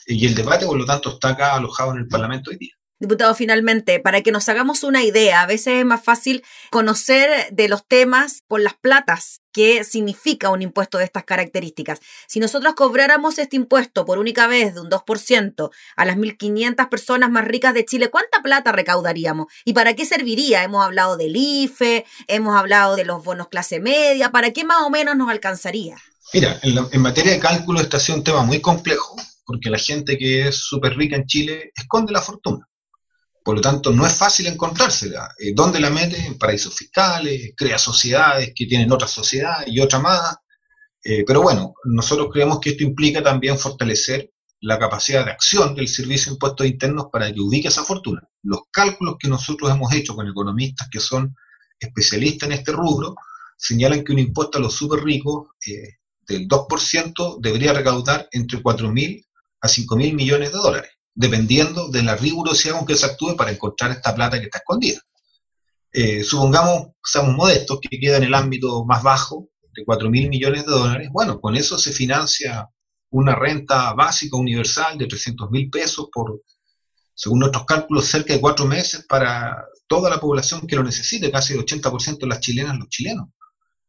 y 0.06 0.26
el 0.26 0.34
debate, 0.34 0.66
por 0.66 0.76
lo 0.76 0.84
tanto, 0.84 1.10
está 1.10 1.30
acá 1.30 1.54
alojado 1.54 1.92
en 1.92 1.98
el 1.98 2.08
Parlamento 2.08 2.50
hoy 2.50 2.56
día. 2.56 2.77
Diputado, 3.00 3.32
finalmente, 3.36 4.00
para 4.00 4.22
que 4.22 4.32
nos 4.32 4.48
hagamos 4.48 4.82
una 4.82 5.04
idea, 5.04 5.42
a 5.42 5.46
veces 5.46 5.74
es 5.74 5.84
más 5.84 6.02
fácil 6.02 6.42
conocer 6.70 7.48
de 7.52 7.68
los 7.68 7.86
temas 7.86 8.42
por 8.48 8.60
las 8.60 8.74
platas 8.74 9.40
que 9.52 9.84
significa 9.84 10.50
un 10.50 10.62
impuesto 10.62 10.98
de 10.98 11.04
estas 11.04 11.22
características. 11.22 12.00
Si 12.26 12.40
nosotros 12.40 12.74
cobráramos 12.74 13.38
este 13.38 13.54
impuesto 13.54 14.04
por 14.04 14.18
única 14.18 14.48
vez 14.48 14.74
de 14.74 14.80
un 14.80 14.90
2% 14.90 15.70
a 15.94 16.04
las 16.04 16.16
1.500 16.16 16.88
personas 16.88 17.30
más 17.30 17.44
ricas 17.44 17.72
de 17.72 17.84
Chile, 17.84 18.10
¿cuánta 18.10 18.42
plata 18.42 18.72
recaudaríamos? 18.72 19.46
¿Y 19.64 19.74
para 19.74 19.94
qué 19.94 20.04
serviría? 20.04 20.64
Hemos 20.64 20.84
hablado 20.84 21.16
del 21.16 21.36
IFE, 21.36 22.04
hemos 22.26 22.56
hablado 22.56 22.96
de 22.96 23.04
los 23.04 23.22
bonos 23.22 23.46
clase 23.46 23.78
media, 23.78 24.32
¿para 24.32 24.52
qué 24.52 24.64
más 24.64 24.82
o 24.82 24.90
menos 24.90 25.16
nos 25.16 25.30
alcanzaría? 25.30 25.96
Mira, 26.34 26.58
en, 26.62 26.76
en 26.90 27.00
materia 27.00 27.30
de 27.30 27.38
cálculo 27.38 27.80
este 27.80 27.96
ha 27.96 28.00
sido 28.00 28.18
un 28.18 28.24
tema 28.24 28.42
muy 28.42 28.60
complejo, 28.60 29.14
porque 29.46 29.70
la 29.70 29.78
gente 29.78 30.18
que 30.18 30.48
es 30.48 30.56
súper 30.56 30.96
rica 30.96 31.14
en 31.14 31.26
Chile 31.26 31.70
esconde 31.76 32.12
la 32.12 32.20
fortuna. 32.20 32.67
Por 33.48 33.56
lo 33.56 33.62
tanto, 33.62 33.92
no 33.92 34.04
es 34.04 34.12
fácil 34.12 34.46
encontrársela. 34.46 35.34
Eh, 35.38 35.54
¿Dónde 35.54 35.80
la 35.80 35.88
mete? 35.88 36.18
En 36.18 36.36
paraísos 36.36 36.74
fiscales, 36.74 37.54
crea 37.56 37.78
sociedades 37.78 38.52
que 38.54 38.66
tienen 38.66 38.92
otras 38.92 39.10
sociedades 39.10 39.68
y 39.68 39.80
otra 39.80 40.00
más. 40.00 40.36
Eh, 41.02 41.24
pero 41.26 41.40
bueno, 41.40 41.72
nosotros 41.84 42.28
creemos 42.30 42.60
que 42.60 42.72
esto 42.72 42.84
implica 42.84 43.22
también 43.22 43.58
fortalecer 43.58 44.30
la 44.60 44.78
capacidad 44.78 45.24
de 45.24 45.30
acción 45.30 45.74
del 45.74 45.88
Servicio 45.88 46.26
de 46.26 46.34
Impuestos 46.34 46.66
Internos 46.66 47.06
para 47.10 47.32
que 47.32 47.40
ubique 47.40 47.68
esa 47.68 47.84
fortuna. 47.84 48.20
Los 48.42 48.64
cálculos 48.70 49.16
que 49.18 49.28
nosotros 49.28 49.70
hemos 49.70 49.94
hecho 49.94 50.14
con 50.14 50.28
economistas 50.28 50.86
que 50.92 51.00
son 51.00 51.34
especialistas 51.80 52.50
en 52.50 52.52
este 52.52 52.72
rubro 52.72 53.14
señalan 53.56 54.04
que 54.04 54.12
un 54.12 54.18
impuesto 54.18 54.58
a 54.58 54.60
los 54.60 54.74
súper 54.74 55.02
ricos 55.02 55.46
eh, 55.66 55.96
del 56.26 56.46
2% 56.46 57.38
debería 57.40 57.72
recaudar 57.72 58.28
entre 58.30 58.62
4.000 58.62 59.24
a 59.62 59.68
5.000 59.68 60.12
millones 60.12 60.52
de 60.52 60.58
dólares 60.58 60.97
dependiendo 61.18 61.88
de 61.88 62.04
la 62.04 62.14
rigurosidad 62.14 62.76
con 62.76 62.86
que 62.86 62.94
se 62.94 63.04
actúe 63.04 63.34
para 63.36 63.50
encontrar 63.50 63.90
esta 63.90 64.14
plata 64.14 64.38
que 64.38 64.44
está 64.44 64.58
escondida. 64.58 65.00
Eh, 65.92 66.22
supongamos, 66.22 66.90
seamos 67.02 67.34
modestos, 67.34 67.80
que 67.80 67.98
queda 67.98 68.18
en 68.18 68.22
el 68.22 68.34
ámbito 68.34 68.84
más 68.84 69.02
bajo, 69.02 69.48
de 69.74 69.84
4 69.84 70.10
mil 70.10 70.28
millones 70.28 70.64
de 70.64 70.70
dólares, 70.70 71.08
bueno, 71.12 71.40
con 71.40 71.56
eso 71.56 71.76
se 71.76 71.90
financia 71.90 72.68
una 73.10 73.34
renta 73.34 73.94
básica 73.94 74.36
universal 74.36 74.96
de 74.96 75.08
300 75.08 75.50
mil 75.50 75.68
pesos 75.70 76.08
por, 76.12 76.40
según 77.14 77.40
nuestros 77.40 77.64
cálculos, 77.64 78.06
cerca 78.06 78.34
de 78.34 78.40
cuatro 78.40 78.66
meses 78.66 79.04
para 79.08 79.56
toda 79.88 80.08
la 80.10 80.20
población 80.20 80.68
que 80.68 80.76
lo 80.76 80.84
necesite, 80.84 81.32
casi 81.32 81.54
el 81.54 81.64
80% 81.64 82.18
de 82.18 82.26
las 82.28 82.38
chilenas, 82.38 82.78
los 82.78 82.88
chilenos. 82.90 83.26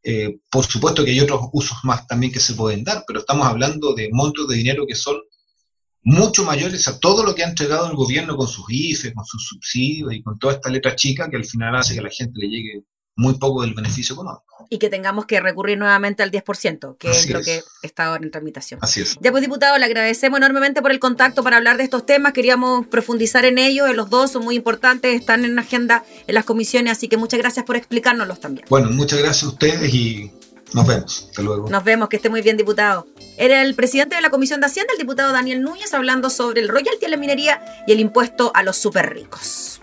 Eh, 0.02 0.40
por 0.50 0.66
supuesto 0.66 1.06
que 1.06 1.12
hay 1.12 1.20
otros 1.20 1.42
usos 1.54 1.78
más 1.84 2.08
también 2.08 2.34
que 2.34 2.40
se 2.40 2.56
pueden 2.56 2.84
dar, 2.84 3.04
pero 3.06 3.20
estamos 3.20 3.46
hablando 3.46 3.94
de 3.94 4.10
montos 4.12 4.48
de 4.48 4.56
dinero 4.56 4.88
que 4.88 4.96
son 4.96 5.18
mucho 6.04 6.44
mayores 6.44 6.88
a 6.88 7.00
todo 7.00 7.24
lo 7.24 7.36
que 7.36 7.44
ha 7.44 7.50
entregado 7.50 7.90
el 7.90 7.96
gobierno 7.96 8.36
con 8.38 8.48
sus 8.48 8.66
IFE, 8.70 9.14
con 9.14 9.26
sus 9.26 9.48
subsidios 9.48 10.14
y 10.14 10.24
con 10.24 10.40
toda 10.40 10.54
esta 10.54 10.70
letra 10.70 10.96
chica 10.96 11.30
que 11.30 11.38
al 11.38 11.46
final 11.46 11.76
hace 11.76 11.94
que 11.94 12.00
a 12.00 12.04
la 12.04 12.10
gente 12.10 12.40
le 12.40 12.48
llegue 12.48 12.84
muy 13.20 13.34
poco 13.34 13.64
del 13.64 13.74
beneficio 13.74 14.14
económico. 14.14 14.46
Y 14.70 14.78
que 14.78 14.90
tengamos 14.90 15.26
que 15.26 15.42
recurrir 15.42 15.78
nuevamente 15.78 16.24
al 16.24 16.32
10%, 16.32 16.98
que 16.98 17.12
es 17.12 17.30
lo 17.30 17.42
que 17.42 17.62
está 17.84 18.06
ahora 18.06 18.24
en 18.24 18.32
tramitación. 18.32 18.80
Así 18.82 19.02
es. 19.02 19.18
Ya 19.20 19.32
pues, 19.32 19.42
diputado, 19.42 19.78
le 19.78 19.86
agradecemos 19.86 20.38
enormemente 20.38 20.82
por 20.82 20.92
el 20.92 21.00
contacto 21.00 21.44
para 21.44 21.58
hablar 21.58 21.76
de 21.78 21.84
estos 21.84 22.06
temas. 22.06 22.32
Queríamos 22.32 22.88
profundizar 22.88 23.44
en 23.44 23.58
ellos. 23.58 23.94
Los 23.94 24.10
dos 24.10 24.32
son 24.32 24.46
muy 24.46 24.56
importantes, 24.56 25.20
están 25.20 25.44
en 25.44 25.56
la 25.56 25.62
agenda 25.62 26.06
en 26.28 26.36
las 26.36 26.46
comisiones, 26.46 26.94
así 26.94 27.10
que 27.10 27.18
muchas 27.18 27.40
gracias 27.40 27.66
por 27.66 27.76
explicárnoslos 27.76 28.40
también. 28.40 28.66
Bueno, 28.70 28.90
muchas 28.92 29.20
gracias 29.20 29.44
a 29.44 29.48
ustedes 29.48 29.94
y 29.94 30.32
nos 30.74 30.88
vemos. 30.88 31.28
Hasta 31.30 31.42
luego. 31.42 31.70
Nos 31.70 31.84
vemos, 31.84 32.10
que 32.10 32.18
esté 32.18 32.30
muy 32.30 32.42
bien, 32.42 32.58
diputado. 32.58 33.08
Era 33.38 33.62
el 33.62 33.76
presidente 33.76 34.16
de 34.16 34.22
la 34.22 34.30
Comisión 34.30 34.60
de 34.60 34.68
Hacienda, 34.68 34.94
el 34.94 35.00
diputado 35.00 35.32
Daniel 35.34 35.62
Núñez, 35.62 35.94
hablando 35.94 36.30
sobre 36.30 36.62
el 36.62 36.68
royalty 36.68 37.06
a 37.06 37.10
la 37.10 37.18
minería 37.18 37.62
y 37.88 37.92
el 37.92 38.00
impuesto 38.00 38.52
a 38.54 38.64
los 38.64 38.78
super 38.78 39.14
ricos. 39.14 39.80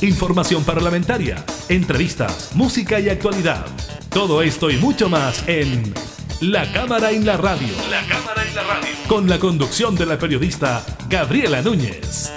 Información 0.00 0.64
parlamentaria, 0.64 1.44
entrevistas, 1.68 2.50
música 2.54 2.98
y 2.98 3.08
actualidad. 3.08 3.64
Todo 4.10 4.42
esto 4.42 4.68
y 4.68 4.76
mucho 4.76 5.08
más 5.08 5.44
en 5.46 5.94
La 6.40 6.72
Cámara 6.72 7.12
en 7.12 7.24
la 7.24 7.36
Radio. 7.36 7.72
La 7.88 8.04
Cámara 8.08 8.42
en 8.44 8.54
la 8.54 8.62
Radio. 8.64 8.88
Con 9.06 9.28
la 9.28 9.38
conducción 9.38 9.94
de 9.94 10.06
la 10.06 10.18
periodista 10.18 10.84
Gabriela 11.08 11.62
Núñez. 11.62 12.32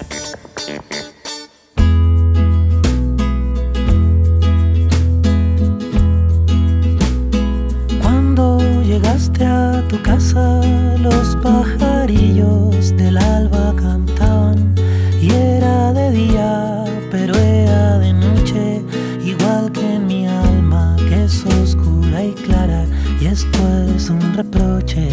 Llegaste 8.86 9.44
a 9.44 9.84
tu 9.88 10.02
casa, 10.04 10.62
los 11.00 11.36
pajarillos 11.38 12.96
del 12.96 13.18
alba 13.18 13.74
cantaban 13.76 14.76
y 15.20 15.32
era 15.32 15.92
de 15.92 16.12
día, 16.12 16.84
pero 17.10 17.34
era 17.36 17.98
de 17.98 18.14
noche, 18.14 18.84
igual 19.24 19.72
que 19.72 19.96
en 19.96 20.06
mi 20.06 20.28
alma, 20.28 20.96
que 21.10 21.24
es 21.24 21.46
oscura 21.46 22.24
y 22.24 22.34
clara, 22.34 22.86
y 23.20 23.26
esto 23.26 23.60
es 23.96 24.10
un 24.10 24.22
reproche. 24.36 25.10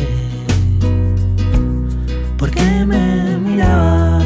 ¿Por 2.37 2.51
qué 2.51 2.85
me 2.85 3.39
mirabas? 3.39 4.23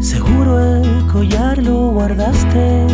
Seguro 0.00 0.60
el 0.60 1.06
collar 1.08 1.62
lo 1.62 1.90
guardaste, 1.90 2.86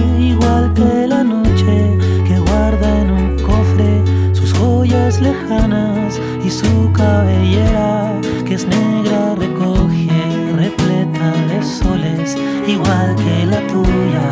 su 6.53 6.93
cabellera 6.93 8.21
que 8.45 8.55
es 8.55 8.67
negra 8.67 9.35
recoge 9.37 10.11
repleta 10.55 11.31
de 11.49 11.63
soles 11.63 12.37
igual 12.67 13.17
que 13.17 13.47
la 13.47 13.61
tuya. 13.69 14.27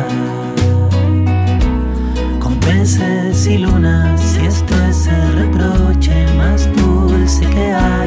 Con 2.39 2.55
peces 2.59 3.47
y 3.47 3.57
lunas 3.57 4.37
y 4.39 4.45
esto 4.45 4.73
es 4.89 5.07
el 5.07 5.33
reproche 5.33 6.27
más 6.37 6.69
dulce 6.75 7.47
que 7.47 7.73
haya 7.73 8.00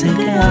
dulce 0.00 0.14
que 0.14 0.49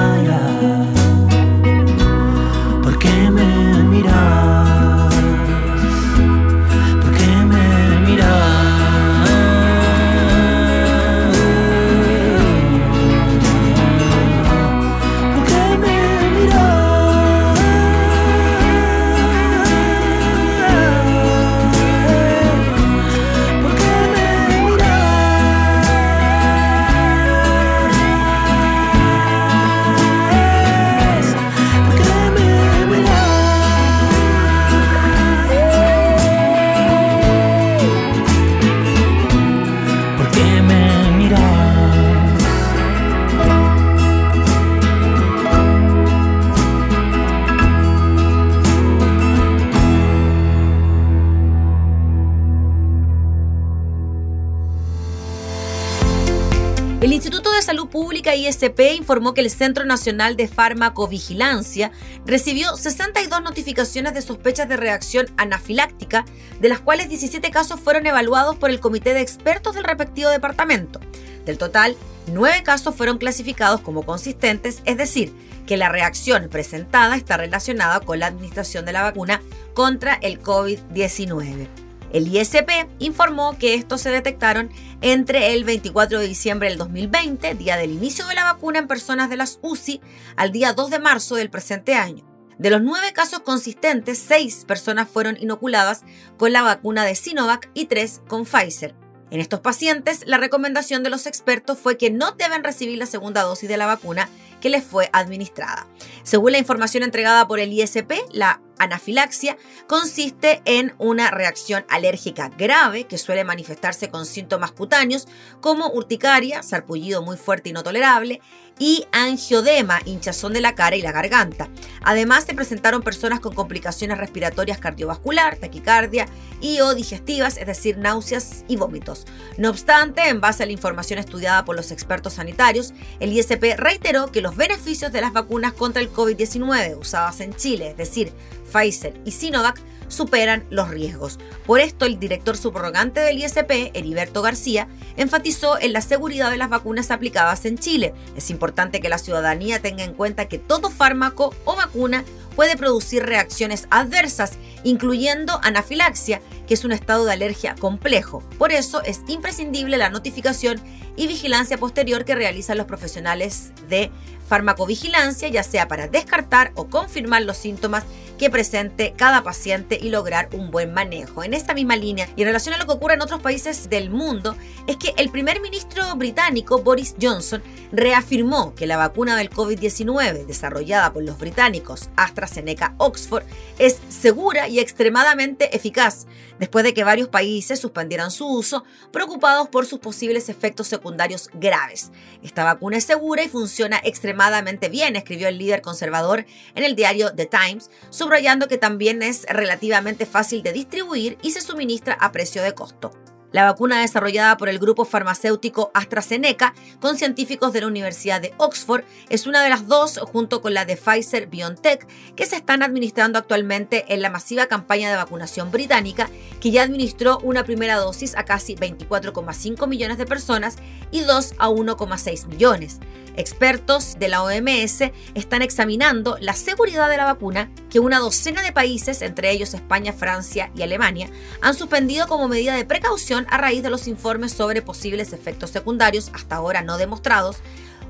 ISP 58.60 58.96
informó 58.96 59.34
que 59.34 59.42
el 59.42 59.50
Centro 59.50 59.86
Nacional 59.86 60.36
de 60.36 60.48
Farmacovigilancia 60.48 61.92
recibió 62.26 62.76
62 62.76 63.42
notificaciones 63.42 64.14
de 64.14 64.22
sospechas 64.22 64.68
de 64.68 64.78
reacción 64.78 65.28
anafiláctica, 65.38 66.26
de 66.60 66.70
las 66.70 66.80
cuales 66.80 67.10
17 67.10 67.50
casos 67.52 67.80
fueron 67.80 68.06
evaluados 68.06 68.58
por 68.58 68.70
el 68.70 68.80
comité 68.80 69.14
de 69.14 69.22
expertos 69.22 69.76
del 69.76 69.86
respectivo 69.86 70.30
departamento. 70.30 71.00
Del 71.46 71.58
total, 71.58 71.96
9 72.28 72.64
casos 72.64 72.96
fueron 72.96 73.18
clasificados 73.18 73.82
como 73.82 74.04
consistentes, 74.04 74.82
es 74.86 74.98
decir, 74.98 75.34
que 75.66 75.78
la 75.78 75.90
reacción 75.90 76.50
presentada 76.50 77.16
está 77.16 77.38
relacionada 77.38 78.00
con 78.02 78.20
la 78.20 78.28
administración 78.28 78.86
de 78.86 78.94
la 78.94 79.04
vacuna 79.04 79.42
contra 79.74 80.16
el 80.16 80.42
COVID-19. 80.42 81.89
El 82.12 82.28
ISP 82.28 82.88
informó 83.00 83.58
que 83.58 83.76
estos 83.76 84.02
se 84.02 84.10
detectaron 84.10 84.72
entre 85.02 85.54
el 85.54 85.64
24 85.64 86.20
de 86.20 86.28
diciembre 86.28 86.70
del 86.70 86.78
2020, 86.78 87.54
día 87.56 87.78
del 87.78 87.92
inicio 87.92 88.26
de 88.28 88.36
la 88.36 88.46
vacuna 88.46 88.80
en 88.80 88.88
personas 88.88 89.30
de 89.30 89.38
las 89.38 89.60
UCI, 89.62 90.02
al 90.36 90.52
día 90.52 90.74
2 90.74 90.90
de 90.90 91.00
marzo 91.00 91.36
del 91.36 91.50
presente 91.50 91.94
año. 91.96 92.26
De 92.58 92.70
los 92.70 92.82
nueve 92.82 93.14
casos 93.14 93.40
consistentes, 93.40 94.18
seis 94.18 94.66
personas 94.68 95.08
fueron 95.08 95.38
inoculadas 95.40 96.02
con 96.38 96.52
la 96.52 96.62
vacuna 96.62 97.06
de 97.06 97.16
Sinovac 97.16 97.70
y 97.74 97.86
tres 97.86 98.22
con 98.28 98.46
Pfizer. 98.46 98.96
En 99.32 99.40
estos 99.40 99.62
pacientes, 99.62 100.24
la 100.26 100.38
recomendación 100.38 101.02
de 101.02 101.10
los 101.10 101.26
expertos 101.26 101.78
fue 101.78 101.98
que 101.98 102.10
no 102.10 102.32
deben 102.32 102.64
recibir 102.64 102.98
la 102.98 103.06
segunda 103.06 103.44
dosis 103.44 103.70
de 103.70 103.78
la 103.78 103.86
vacuna 103.86 104.28
que 104.60 104.70
les 104.70 104.84
fue 104.84 105.10
administrada. 105.14 105.88
Según 106.24 106.52
la 106.52 106.58
información 106.58 107.04
entregada 107.04 107.48
por 107.48 107.60
el 107.60 107.72
ISP, 107.72 108.12
la 108.34 108.62
anafilaxia 108.80 109.58
consiste 109.88 110.62
en 110.66 110.94
una 110.98 111.30
reacción 111.30 111.86
alérgica 111.90 112.50
grave 112.58 113.04
que 113.06 113.18
suele 113.18 113.44
manifestarse 113.44 114.10
con 114.10 114.26
síntomas 114.26 114.72
cutáneos 114.72 115.28
como 115.62 115.90
urticaria, 115.90 116.64
sarpullido 116.64 117.22
muy 117.22 117.38
fuerte 117.38 117.70
y 117.70 117.74
no 117.74 117.84
tolerable, 117.84 118.42
y 118.80 119.06
angiodema, 119.12 120.00
hinchazón 120.06 120.54
de 120.54 120.62
la 120.62 120.74
cara 120.74 120.96
y 120.96 121.02
la 121.02 121.12
garganta. 121.12 121.70
Además, 122.02 122.46
se 122.46 122.56
presentaron 122.56 123.02
personas 123.02 123.42
con 123.42 123.54
complicaciones 123.54 124.18
respiratorias 124.18 124.80
cardiovascular, 124.80 125.58
taquicardia 125.58 126.28
y 126.62 126.80
o 126.80 126.96
digestivas, 126.96 127.58
es 127.58 127.68
decir, 127.68 127.98
náuseas 127.98 128.64
y 128.70 128.78
vómitos. 128.78 129.26
No 129.58 129.70
obstante, 129.70 130.30
en 130.30 130.40
base 130.40 130.64
a 130.64 130.66
la 130.66 130.72
información 130.72 131.20
estudiada 131.20 131.66
por 131.66 131.76
los 131.76 131.92
expertos 131.92 132.34
sanitarios, 132.34 132.94
el 133.20 133.34
ISP 133.34 133.76
reiteró 133.78 134.32
que 134.32 134.42
los 134.42 134.56
beneficios 134.56 135.12
de 135.12 135.22
las 135.22 135.34
vacunas 135.34 135.74
contra 135.74 136.02
el 136.02 136.12
COVID-19 136.12 136.98
usadas 136.98 137.42
en 137.42 137.54
Chile, 137.54 137.90
es 137.90 137.98
decir, 137.98 138.32
Pfizer 138.72 139.14
y 139.26 139.32
Sinovac, 139.32 139.82
superan 140.10 140.66
los 140.70 140.90
riesgos. 140.90 141.40
Por 141.66 141.80
esto, 141.80 142.06
el 142.06 142.20
director 142.20 142.58
subrogante 142.58 143.22
del 143.22 143.38
ISP, 143.38 143.92
Heriberto 143.94 144.42
García, 144.42 144.88
enfatizó 145.16 145.80
en 145.80 145.94
la 145.94 146.02
seguridad 146.02 146.52
de 146.52 146.58
las 146.58 146.70
vacunas 146.70 147.12
aplicadas 147.12 147.64
en 147.66 147.78
Chile. 147.78 148.14
Es 148.36 148.50
importante 148.50 149.00
que 149.00 149.10
la 149.10 149.18
ciudadanía 149.20 149.82
tenga 149.82 150.04
en 150.04 150.14
cuenta 150.14 150.48
que 150.48 150.58
todo 150.58 150.90
fármaco 150.90 151.54
o 151.64 151.76
vacuna 151.76 152.26
puede 152.56 152.76
producir 152.76 153.24
reacciones 153.24 153.88
adversas, 153.90 154.54
incluyendo 154.84 155.62
anafilaxia, 155.64 156.42
que 156.68 156.74
es 156.74 156.84
un 156.84 156.92
estado 156.92 157.24
de 157.26 157.34
alergia 157.34 157.76
complejo. 157.76 158.44
Por 158.58 158.72
eso 158.72 159.02
es 159.04 159.22
imprescindible 159.28 159.98
la 159.98 160.10
notificación 160.10 160.82
y 161.16 161.28
vigilancia 161.28 161.78
posterior 161.78 162.26
que 162.26 162.36
realizan 162.36 162.78
los 162.78 162.86
profesionales 162.86 163.72
de 163.88 164.12
farmacovigilancia, 164.48 165.48
ya 165.48 165.64
sea 165.64 165.88
para 165.88 166.08
descartar 166.08 166.72
o 166.76 166.88
confirmar 166.88 167.44
los 167.44 167.58
síntomas 167.58 168.04
que 168.40 168.50
presente 168.50 169.14
cada 169.16 169.44
paciente 169.44 170.00
y 170.02 170.10
lograr 170.10 170.50
un 170.54 170.72
buen 170.72 170.94
manejo. 170.94 171.44
En 171.44 171.54
esta 171.54 171.76
misma 171.76 171.98
línea 171.98 172.28
y 172.36 172.42
en 172.42 172.48
relación 172.48 172.74
a 172.74 172.78
lo 172.78 172.88
que 172.88 172.94
ocurre 172.94 173.14
en 173.16 173.22
otros 173.22 173.42
países 173.42 173.90
del 173.90 174.10
mundo, 174.10 174.56
es 174.88 174.98
que 174.98 175.14
el 175.18 175.30
primer 175.30 175.62
ministro 175.62 176.16
británico 176.16 176.82
Boris 176.82 177.16
Johnson 177.22 177.62
reafirmó 177.92 178.74
que 178.76 178.88
la 178.88 178.98
vacuna 178.98 179.36
del 179.36 179.50
COVID-19 179.50 180.46
desarrollada 180.46 181.12
por 181.12 181.24
los 181.24 181.38
británicos 181.38 182.10
AstraZeneca 182.16 182.96
Oxford 182.98 183.44
es 183.78 184.00
segura 184.08 184.68
y 184.68 184.80
extremadamente 184.80 185.76
eficaz, 185.76 186.26
después 186.60 186.84
de 186.86 186.94
que 186.94 187.04
varios 187.04 187.28
países 187.28 187.80
suspendieran 187.80 188.32
su 188.32 188.48
uso, 188.48 188.86
preocupados 189.12 189.68
por 189.68 189.86
sus 189.86 190.00
posibles 190.00 190.48
efectos 190.48 190.88
secundarios 190.88 191.50
graves. 191.54 192.12
Esta 192.42 192.64
vacuna 192.64 192.98
es 192.98 193.04
segura 193.04 193.44
y 193.44 193.50
funciona 193.50 194.00
extremadamente 194.04 194.88
bien, 194.88 195.18
escribió 195.18 195.50
el 195.50 195.58
líder 195.58 195.82
conservador 195.82 196.46
en 196.76 196.84
el 196.84 196.96
diario 196.96 197.34
The 197.36 197.48
Times, 197.48 197.90
subrayando 198.30 198.68
que 198.68 198.78
también 198.78 199.24
es 199.24 199.48
relativamente 199.50 200.28
fácil 200.28 200.62
de 200.62 200.72
distribuir 200.72 201.40
y 201.42 201.50
se 201.50 201.62
suministra 201.62 202.14
a 202.14 202.32
precio 202.32 202.62
de 202.62 202.76
costo. 202.76 203.12
La 203.52 203.66
vacuna 203.66 204.02
desarrollada 204.02 204.58
por 204.58 204.70
el 204.70 204.78
grupo 204.78 205.06
farmacéutico 205.06 205.90
AstraZeneca 205.96 206.76
con 207.00 207.18
científicos 207.18 207.74
de 207.74 207.82
la 207.82 207.88
Universidad 207.88 208.40
de 208.42 208.54
Oxford 208.58 209.04
es 209.30 209.48
una 209.48 209.64
de 209.64 209.70
las 209.70 209.88
dos 209.88 210.20
junto 210.20 210.62
con 210.62 210.76
la 210.76 210.86
de 210.86 210.98
Pfizer 210.98 211.48
BioNTech 211.48 212.06
que 212.36 212.46
se 212.46 212.58
están 212.58 212.84
administrando 212.84 213.40
actualmente 213.40 214.06
en 214.14 214.22
la 214.22 214.30
masiva 214.30 214.68
campaña 214.68 215.10
de 215.10 215.16
vacunación 215.16 215.72
británica 215.72 216.30
que 216.62 216.70
ya 216.70 216.84
administró 216.84 217.40
una 217.40 217.64
primera 217.64 217.96
dosis 217.96 218.38
a 218.38 218.46
casi 218.46 218.76
24,5 218.76 219.88
millones 219.88 220.20
de 220.20 220.28
personas 220.28 220.78
y 221.10 221.22
dos 221.22 221.54
a 221.58 221.70
1,6 221.70 222.46
millones. 222.46 223.00
Expertos 223.36 224.18
de 224.20 224.28
la 224.28 224.44
OMS 224.44 225.12
están 225.34 225.62
examinando 225.62 226.38
la 226.42 226.54
seguridad 226.54 227.10
de 227.10 227.16
la 227.16 227.24
vacuna 227.24 227.72
que 227.90 228.02
una 228.02 228.20
docena 228.20 228.62
de 228.62 228.74
países, 228.74 229.22
entre 229.22 229.50
ellos 229.52 229.74
España, 229.74 230.12
Francia 230.12 230.72
y 230.76 230.82
Alemania, 230.82 231.30
han 231.62 231.74
suspendido 231.74 232.28
como 232.28 232.50
medida 232.50 232.76
de 232.76 232.84
precaución 232.84 233.39
a 233.50 233.58
raíz 233.58 233.84
de 233.84 233.90
los 233.90 234.08
informes 234.08 234.52
sobre 234.52 234.82
posibles 234.82 235.34
efectos 235.34 235.70
secundarios, 235.70 236.32
hasta 236.34 236.56
ahora 236.56 236.82
no 236.82 236.98
demostrados, 236.98 237.58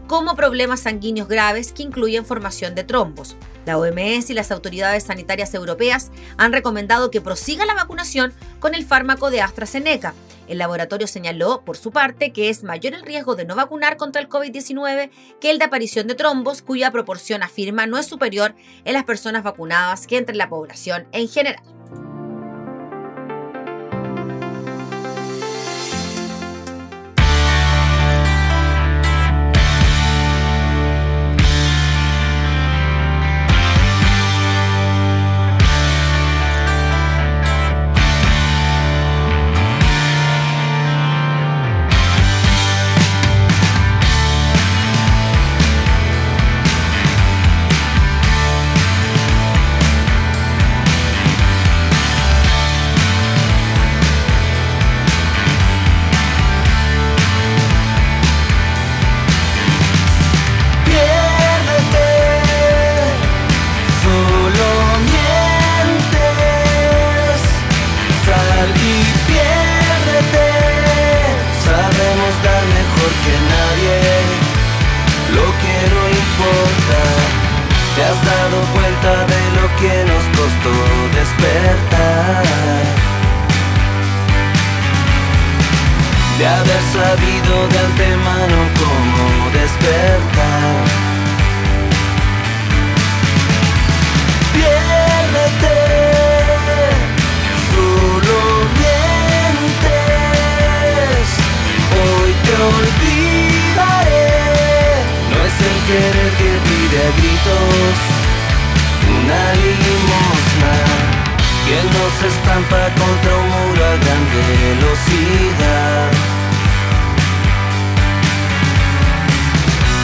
como 0.08 0.36
problemas 0.36 0.80
sanguíneos 0.80 1.28
graves 1.28 1.72
que 1.72 1.84
incluyen 1.84 2.26
formación 2.26 2.74
de 2.74 2.84
trombos. 2.84 3.36
La 3.66 3.78
OMS 3.78 4.32
y 4.32 4.34
las 4.34 4.52
autoridades 4.52 5.04
sanitarias 5.04 5.54
europeas 5.54 6.12
han 6.38 6.52
recomendado 6.52 7.12
que 7.12 7.22
prosiga 7.22 7.66
la 7.68 7.76
vacunación 7.76 8.34
con 8.60 8.74
el 8.74 8.84
fármaco 8.84 9.30
de 9.30 9.42
AstraZeneca. 9.42 10.16
El 10.48 10.58
laboratorio 10.58 11.06
señaló, 11.06 11.62
por 11.64 11.78
su 11.78 11.92
parte, 11.92 12.34
que 12.34 12.50
es 12.50 12.64
mayor 12.64 12.96
el 12.96 13.04
riesgo 13.04 13.36
de 13.36 13.46
no 13.46 13.56
vacunar 13.56 13.98
contra 13.98 14.20
el 14.20 14.28
COVID-19 14.28 15.12
que 15.40 15.52
el 15.52 15.60
de 15.60 15.66
aparición 15.66 16.08
de 16.08 16.16
trombos, 16.16 16.64
cuya 16.64 16.90
proporción 16.90 17.44
afirma 17.44 17.86
no 17.86 18.00
es 18.00 18.08
superior 18.08 18.56
en 18.86 18.94
las 18.94 19.04
personas 19.04 19.44
vacunadas 19.44 20.08
que 20.08 20.18
entre 20.18 20.36
la 20.36 20.50
población 20.50 21.08
en 21.12 21.28
general. 21.28 21.79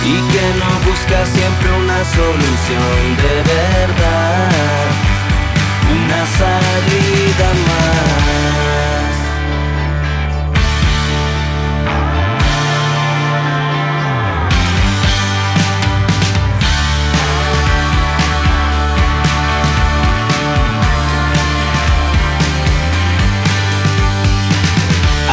y 0.05 0.13
que 0.31 0.45
no 0.59 0.69
busca 0.87 1.25
siempre 1.25 1.71
una 1.71 2.05
solución 2.05 3.17
de 3.23 3.35
verdad, 3.53 4.87
una 5.91 6.21
salida 6.37 7.47
más. 7.67 8.05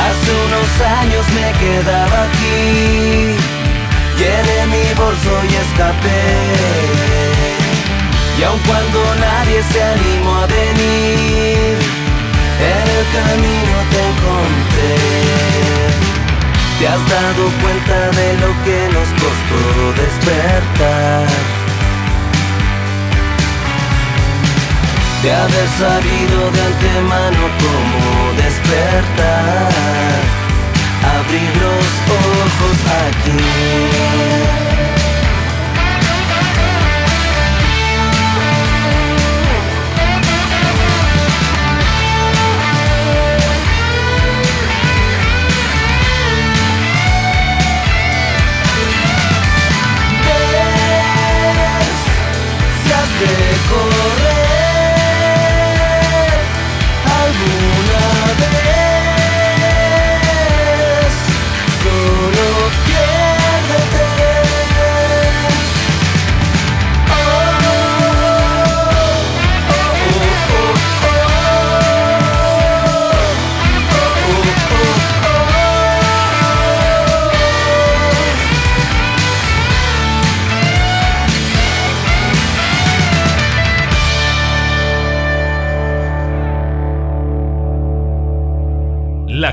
Hace 0.04 0.30
unos 0.46 0.70
años 0.98 1.24
me 1.34 1.48
quedaba 1.60 2.22
aquí 2.24 3.41
Llené 4.22 4.58
mi 4.66 4.84
bolso 4.94 5.32
y 5.50 5.52
escapé. 5.64 6.22
Y 8.38 8.40
aun 8.44 8.60
cuando 8.68 8.98
nadie 9.16 9.58
se 9.72 9.82
animó 9.82 10.32
a 10.42 10.46
venir, 10.46 11.76
en 12.72 12.84
el 12.98 13.04
camino 13.16 13.76
te 13.90 14.00
encontré. 14.12 14.96
¿Te 16.78 16.84
has 16.86 17.02
dado 17.16 17.42
cuenta 17.62 17.98
de 18.20 18.28
lo 18.42 18.50
que 18.64 18.78
nos 18.94 19.08
costó 19.22 19.60
despertar? 20.02 21.26
De 25.24 25.30
haber 25.34 25.68
sabido 25.82 26.38
de 26.54 26.60
antemano 26.70 27.42
cómo 27.62 28.04
despertar 28.36 30.41
abrir 31.04 31.56
los 31.56 31.86
ojos 32.08 32.78
aquí. 33.06 34.02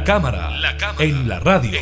La 0.09 0.15
cámara, 0.15 0.49
en, 0.97 1.29
la 1.29 1.39
radio. 1.39 1.79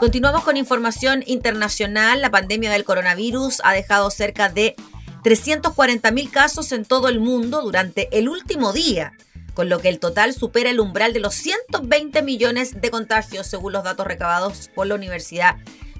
Continuamos 0.00 0.44
con 0.44 0.56
información 0.56 1.22
internacional. 1.26 2.22
La 2.22 2.30
pandemia 2.30 2.70
del 2.70 2.84
coronavirus 2.84 3.60
ha 3.62 3.74
dejado 3.74 4.10
cerca 4.10 4.48
de 4.48 4.76
340.000 5.24 6.30
casos 6.30 6.72
en 6.72 6.86
todo 6.86 7.10
el 7.10 7.20
mundo 7.20 7.60
durante 7.60 8.08
el 8.16 8.30
último 8.30 8.72
día, 8.72 9.12
con 9.52 9.68
lo 9.68 9.78
que 9.78 9.90
el 9.90 9.98
total 9.98 10.32
supera 10.32 10.70
el 10.70 10.80
umbral 10.80 11.12
de 11.12 11.20
los 11.20 11.34
120 11.34 12.22
millones 12.22 12.80
de 12.80 12.90
contagios, 12.90 13.46
según 13.46 13.74
los 13.74 13.84
datos 13.84 14.06
recabados 14.06 14.70
por 14.74 14.86
la 14.86 14.94
Universidad 14.94 15.56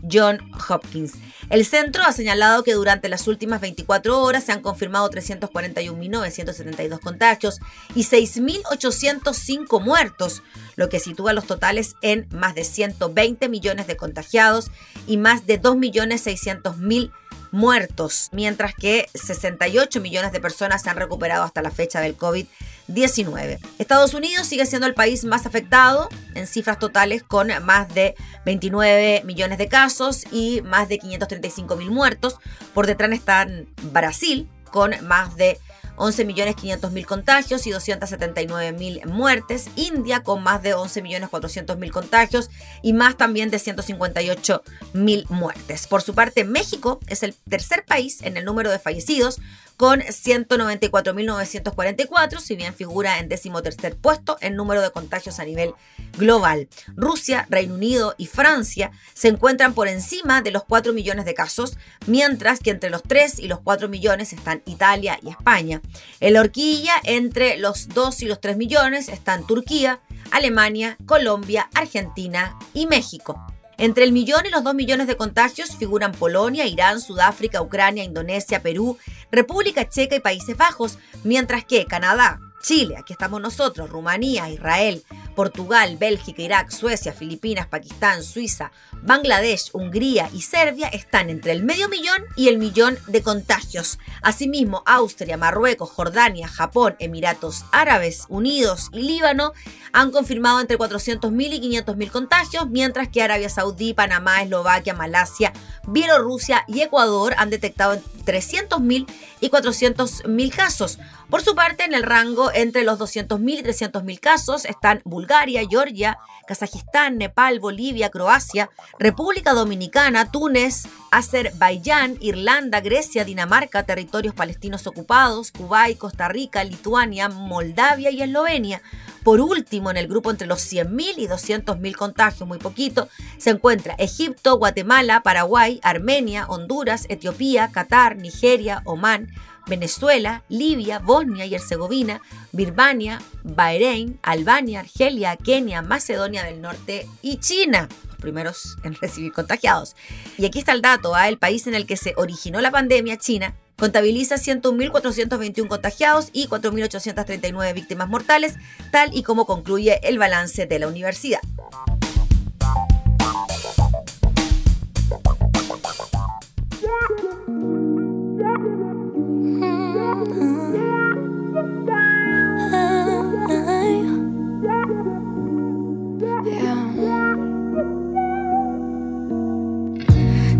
John 0.08 0.40
Hopkins. 0.68 1.14
El 1.48 1.64
centro 1.64 2.04
ha 2.04 2.12
señalado 2.12 2.62
que 2.62 2.74
durante 2.74 3.08
las 3.08 3.26
últimas 3.26 3.60
24 3.60 4.22
horas 4.22 4.44
se 4.44 4.52
han 4.52 4.60
confirmado 4.62 5.10
341.972 5.10 7.00
contagios 7.00 7.60
y 7.94 8.04
6.805 8.04 9.80
muertos, 9.82 10.42
lo 10.76 10.88
que 10.88 11.00
sitúa 11.00 11.32
los 11.32 11.46
totales 11.46 11.96
en 12.02 12.28
más 12.30 12.54
de 12.54 12.64
120 12.64 13.48
millones 13.48 13.86
de 13.86 13.96
contagiados 13.96 14.70
y 15.06 15.16
más 15.16 15.46
de 15.46 15.60
2.600.000 15.60 17.10
muertos, 17.52 18.28
mientras 18.32 18.74
que 18.74 19.08
68 19.14 20.00
millones 20.00 20.32
de 20.32 20.40
personas 20.40 20.82
se 20.82 20.90
han 20.90 20.96
recuperado 20.96 21.44
hasta 21.44 21.62
la 21.62 21.70
fecha 21.70 22.00
del 22.00 22.16
COVID-19. 22.16 23.58
Estados 23.78 24.14
Unidos 24.14 24.46
sigue 24.46 24.66
siendo 24.66 24.86
el 24.86 24.94
país 24.94 25.24
más 25.24 25.46
afectado 25.46 26.08
en 26.34 26.46
cifras 26.46 26.78
totales 26.78 27.22
con 27.22 27.48
más 27.64 27.92
de 27.94 28.14
29 28.44 29.22
millones 29.24 29.58
de 29.58 29.68
casos 29.68 30.24
y 30.32 30.62
más 30.62 30.88
de 30.88 30.98
535 30.98 31.76
mil 31.76 31.90
muertos. 31.90 32.38
Por 32.74 32.86
detrás 32.86 33.10
están 33.12 33.66
Brasil 33.92 34.48
con 34.70 34.92
más 35.06 35.36
de 35.36 35.58
11.500.000 36.00 37.04
contagios 37.04 37.66
y 37.66 37.70
279.000 37.70 39.04
muertes. 39.04 39.68
India 39.76 40.22
con 40.22 40.42
más 40.42 40.62
de 40.62 40.74
11.400.000 40.74 41.90
contagios 41.90 42.50
y 42.80 42.94
más 42.94 43.18
también 43.18 43.50
de 43.50 43.58
158.000 43.58 45.28
muertes. 45.28 45.86
Por 45.86 46.00
su 46.00 46.14
parte, 46.14 46.44
México 46.44 47.00
es 47.06 47.22
el 47.22 47.34
tercer 47.48 47.84
país 47.84 48.22
en 48.22 48.38
el 48.38 48.46
número 48.46 48.70
de 48.70 48.78
fallecidos 48.78 49.40
con 49.80 50.00
194.944, 50.00 52.40
si 52.40 52.54
bien 52.54 52.74
figura 52.74 53.18
en 53.18 53.30
decimotercer 53.30 53.96
puesto 53.96 54.36
en 54.42 54.54
número 54.54 54.82
de 54.82 54.90
contagios 54.90 55.40
a 55.40 55.46
nivel 55.46 55.72
global. 56.18 56.68
Rusia, 56.96 57.46
Reino 57.48 57.76
Unido 57.76 58.14
y 58.18 58.26
Francia 58.26 58.90
se 59.14 59.28
encuentran 59.28 59.72
por 59.72 59.88
encima 59.88 60.42
de 60.42 60.50
los 60.50 60.64
4 60.64 60.92
millones 60.92 61.24
de 61.24 61.32
casos, 61.32 61.78
mientras 62.06 62.60
que 62.60 62.68
entre 62.68 62.90
los 62.90 63.02
3 63.02 63.38
y 63.38 63.48
los 63.48 63.60
4 63.60 63.88
millones 63.88 64.34
están 64.34 64.60
Italia 64.66 65.18
y 65.22 65.30
España. 65.30 65.80
En 66.20 66.34
la 66.34 66.40
horquilla, 66.40 66.92
entre 67.04 67.56
los 67.56 67.88
2 67.88 68.20
y 68.20 68.26
los 68.26 68.38
3 68.38 68.58
millones 68.58 69.08
están 69.08 69.46
Turquía, 69.46 70.00
Alemania, 70.30 70.98
Colombia, 71.06 71.70
Argentina 71.72 72.54
y 72.74 72.86
México. 72.86 73.42
Entre 73.80 74.04
el 74.04 74.12
millón 74.12 74.44
y 74.44 74.50
los 74.50 74.62
dos 74.62 74.74
millones 74.74 75.06
de 75.06 75.16
contagios 75.16 75.74
figuran 75.74 76.12
Polonia, 76.12 76.66
Irán, 76.66 77.00
Sudáfrica, 77.00 77.62
Ucrania, 77.62 78.04
Indonesia, 78.04 78.60
Perú, 78.60 78.98
República 79.32 79.88
Checa 79.88 80.16
y 80.16 80.20
Países 80.20 80.54
Bajos, 80.54 80.98
mientras 81.24 81.64
que 81.64 81.86
Canadá, 81.86 82.40
Chile, 82.62 82.96
aquí 82.98 83.14
estamos 83.14 83.40
nosotros, 83.40 83.88
Rumanía, 83.88 84.50
Israel, 84.50 85.02
Portugal, 85.34 85.96
Bélgica, 85.96 86.42
Irak, 86.42 86.70
Suecia, 86.70 87.12
Filipinas, 87.12 87.66
Pakistán, 87.66 88.22
Suiza, 88.22 88.70
Bangladesh, 89.02 89.70
Hungría 89.72 90.28
y 90.34 90.42
Serbia 90.42 90.88
están 90.88 91.30
entre 91.30 91.52
el 91.52 91.64
medio 91.64 91.88
millón 91.88 92.24
y 92.36 92.48
el 92.48 92.58
millón 92.58 92.98
de 93.06 93.22
contagios. 93.22 93.98
Asimismo, 94.22 94.82
Austria, 94.84 95.38
Marruecos, 95.38 95.90
Jordania, 95.90 96.48
Japón, 96.48 96.96
Emiratos 96.98 97.64
Árabes 97.72 98.26
Unidos 98.28 98.90
y 98.92 99.02
Líbano 99.02 99.52
han 99.92 100.10
confirmado 100.10 100.60
entre 100.60 100.78
400.000 100.78 101.54
y 101.54 101.82
500.000 101.82 102.10
contagios, 102.10 102.68
mientras 102.68 103.08
que 103.08 103.22
Arabia 103.22 103.48
Saudí, 103.48 103.94
Panamá, 103.94 104.42
Eslovaquia, 104.42 104.94
Malasia, 104.94 105.52
Bielorrusia 105.88 106.64
y 106.68 106.82
Ecuador 106.82 107.34
han 107.38 107.50
detectado 107.50 108.00
300.000 108.24 109.06
y 109.40 109.48
400.000 109.48 110.54
casos. 110.54 110.98
Por 111.30 111.42
su 111.42 111.54
parte, 111.54 111.84
en 111.84 111.94
el 111.94 112.02
rango 112.02 112.50
entre 112.52 112.82
los 112.82 112.98
200.000 112.98 113.60
y 113.60 113.62
300.000 113.62 114.18
casos 114.18 114.64
están 114.64 115.00
Bulgaria, 115.04 115.62
Georgia, 115.70 116.18
Kazajistán, 116.48 117.18
Nepal, 117.18 117.60
Bolivia, 117.60 118.10
Croacia, 118.10 118.68
República 118.98 119.52
Dominicana, 119.52 120.32
Túnez, 120.32 120.88
Azerbaiyán, 121.12 122.16
Irlanda, 122.18 122.80
Grecia, 122.80 123.24
Dinamarca, 123.24 123.84
territorios 123.84 124.34
palestinos 124.34 124.88
ocupados, 124.88 125.52
Kuwait, 125.52 125.96
Costa 125.98 126.26
Rica, 126.26 126.64
Lituania, 126.64 127.28
Moldavia 127.28 128.10
y 128.10 128.22
Eslovenia. 128.22 128.82
Por 129.22 129.40
último, 129.40 129.92
en 129.92 129.98
el 129.98 130.08
grupo 130.08 130.32
entre 130.32 130.48
los 130.48 130.60
100.000 130.60 131.14
y 131.16 131.28
200.000 131.28 131.94
contagios, 131.94 132.48
muy 132.48 132.58
poquito, 132.58 133.08
se 133.38 133.50
encuentra 133.50 133.94
Egipto, 133.98 134.58
Guatemala, 134.58 135.22
Paraguay, 135.22 135.78
Armenia, 135.84 136.46
Honduras, 136.48 137.06
Etiopía, 137.08 137.70
Qatar, 137.70 138.16
Nigeria, 138.16 138.82
Omán, 138.84 139.30
Venezuela, 139.70 140.42
Libia, 140.48 140.98
Bosnia 140.98 141.46
y 141.46 141.54
Herzegovina, 141.54 142.20
Birmania, 142.52 143.22
Bahrein, 143.44 144.18
Albania, 144.22 144.80
Argelia, 144.80 145.36
Kenia, 145.36 145.80
Macedonia 145.80 146.44
del 146.44 146.60
Norte 146.60 147.06
y 147.22 147.38
China 147.38 147.88
los 148.08 148.16
primeros 148.16 148.76
en 148.82 148.94
recibir 148.94 149.32
contagiados. 149.32 149.96
Y 150.36 150.44
aquí 150.44 150.58
está 150.58 150.72
el 150.72 150.82
dato, 150.82 151.14
¿ah? 151.14 151.28
el 151.28 151.38
país 151.38 151.66
en 151.66 151.74
el 151.74 151.86
que 151.86 151.96
se 151.96 152.12
originó 152.16 152.60
la 152.60 152.70
pandemia, 152.70 153.16
China, 153.16 153.54
contabiliza 153.76 154.34
101.421 154.34 155.68
contagiados 155.68 156.28
y 156.32 156.48
4.839 156.48 157.72
víctimas 157.72 158.08
mortales, 158.08 158.56
tal 158.90 159.16
y 159.16 159.22
como 159.22 159.46
concluye 159.46 160.00
el 160.02 160.18
balance 160.18 160.66
de 160.66 160.78
la 160.78 160.88
universidad. 160.88 161.40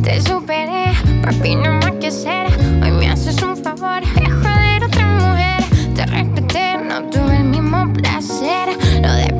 Te 0.03 0.21
superé, 0.21 0.93
papi, 1.23 1.57
no 1.57 1.73
más 1.75 1.93
que. 1.93 2.11
Hoy 2.83 2.91
me 2.91 3.09
haces 3.09 3.43
un 3.43 3.57
favor, 3.57 4.03
dejo 4.15 4.41
de 4.41 4.85
otra 4.85 5.07
mujer. 5.07 5.65
Te 5.95 6.05
respeté, 6.07 6.77
no 6.77 7.03
tuve 7.09 7.37
el 7.37 7.45
mismo 7.45 7.91
placer. 7.95 8.69
Lo 9.01 9.13
de 9.13 9.40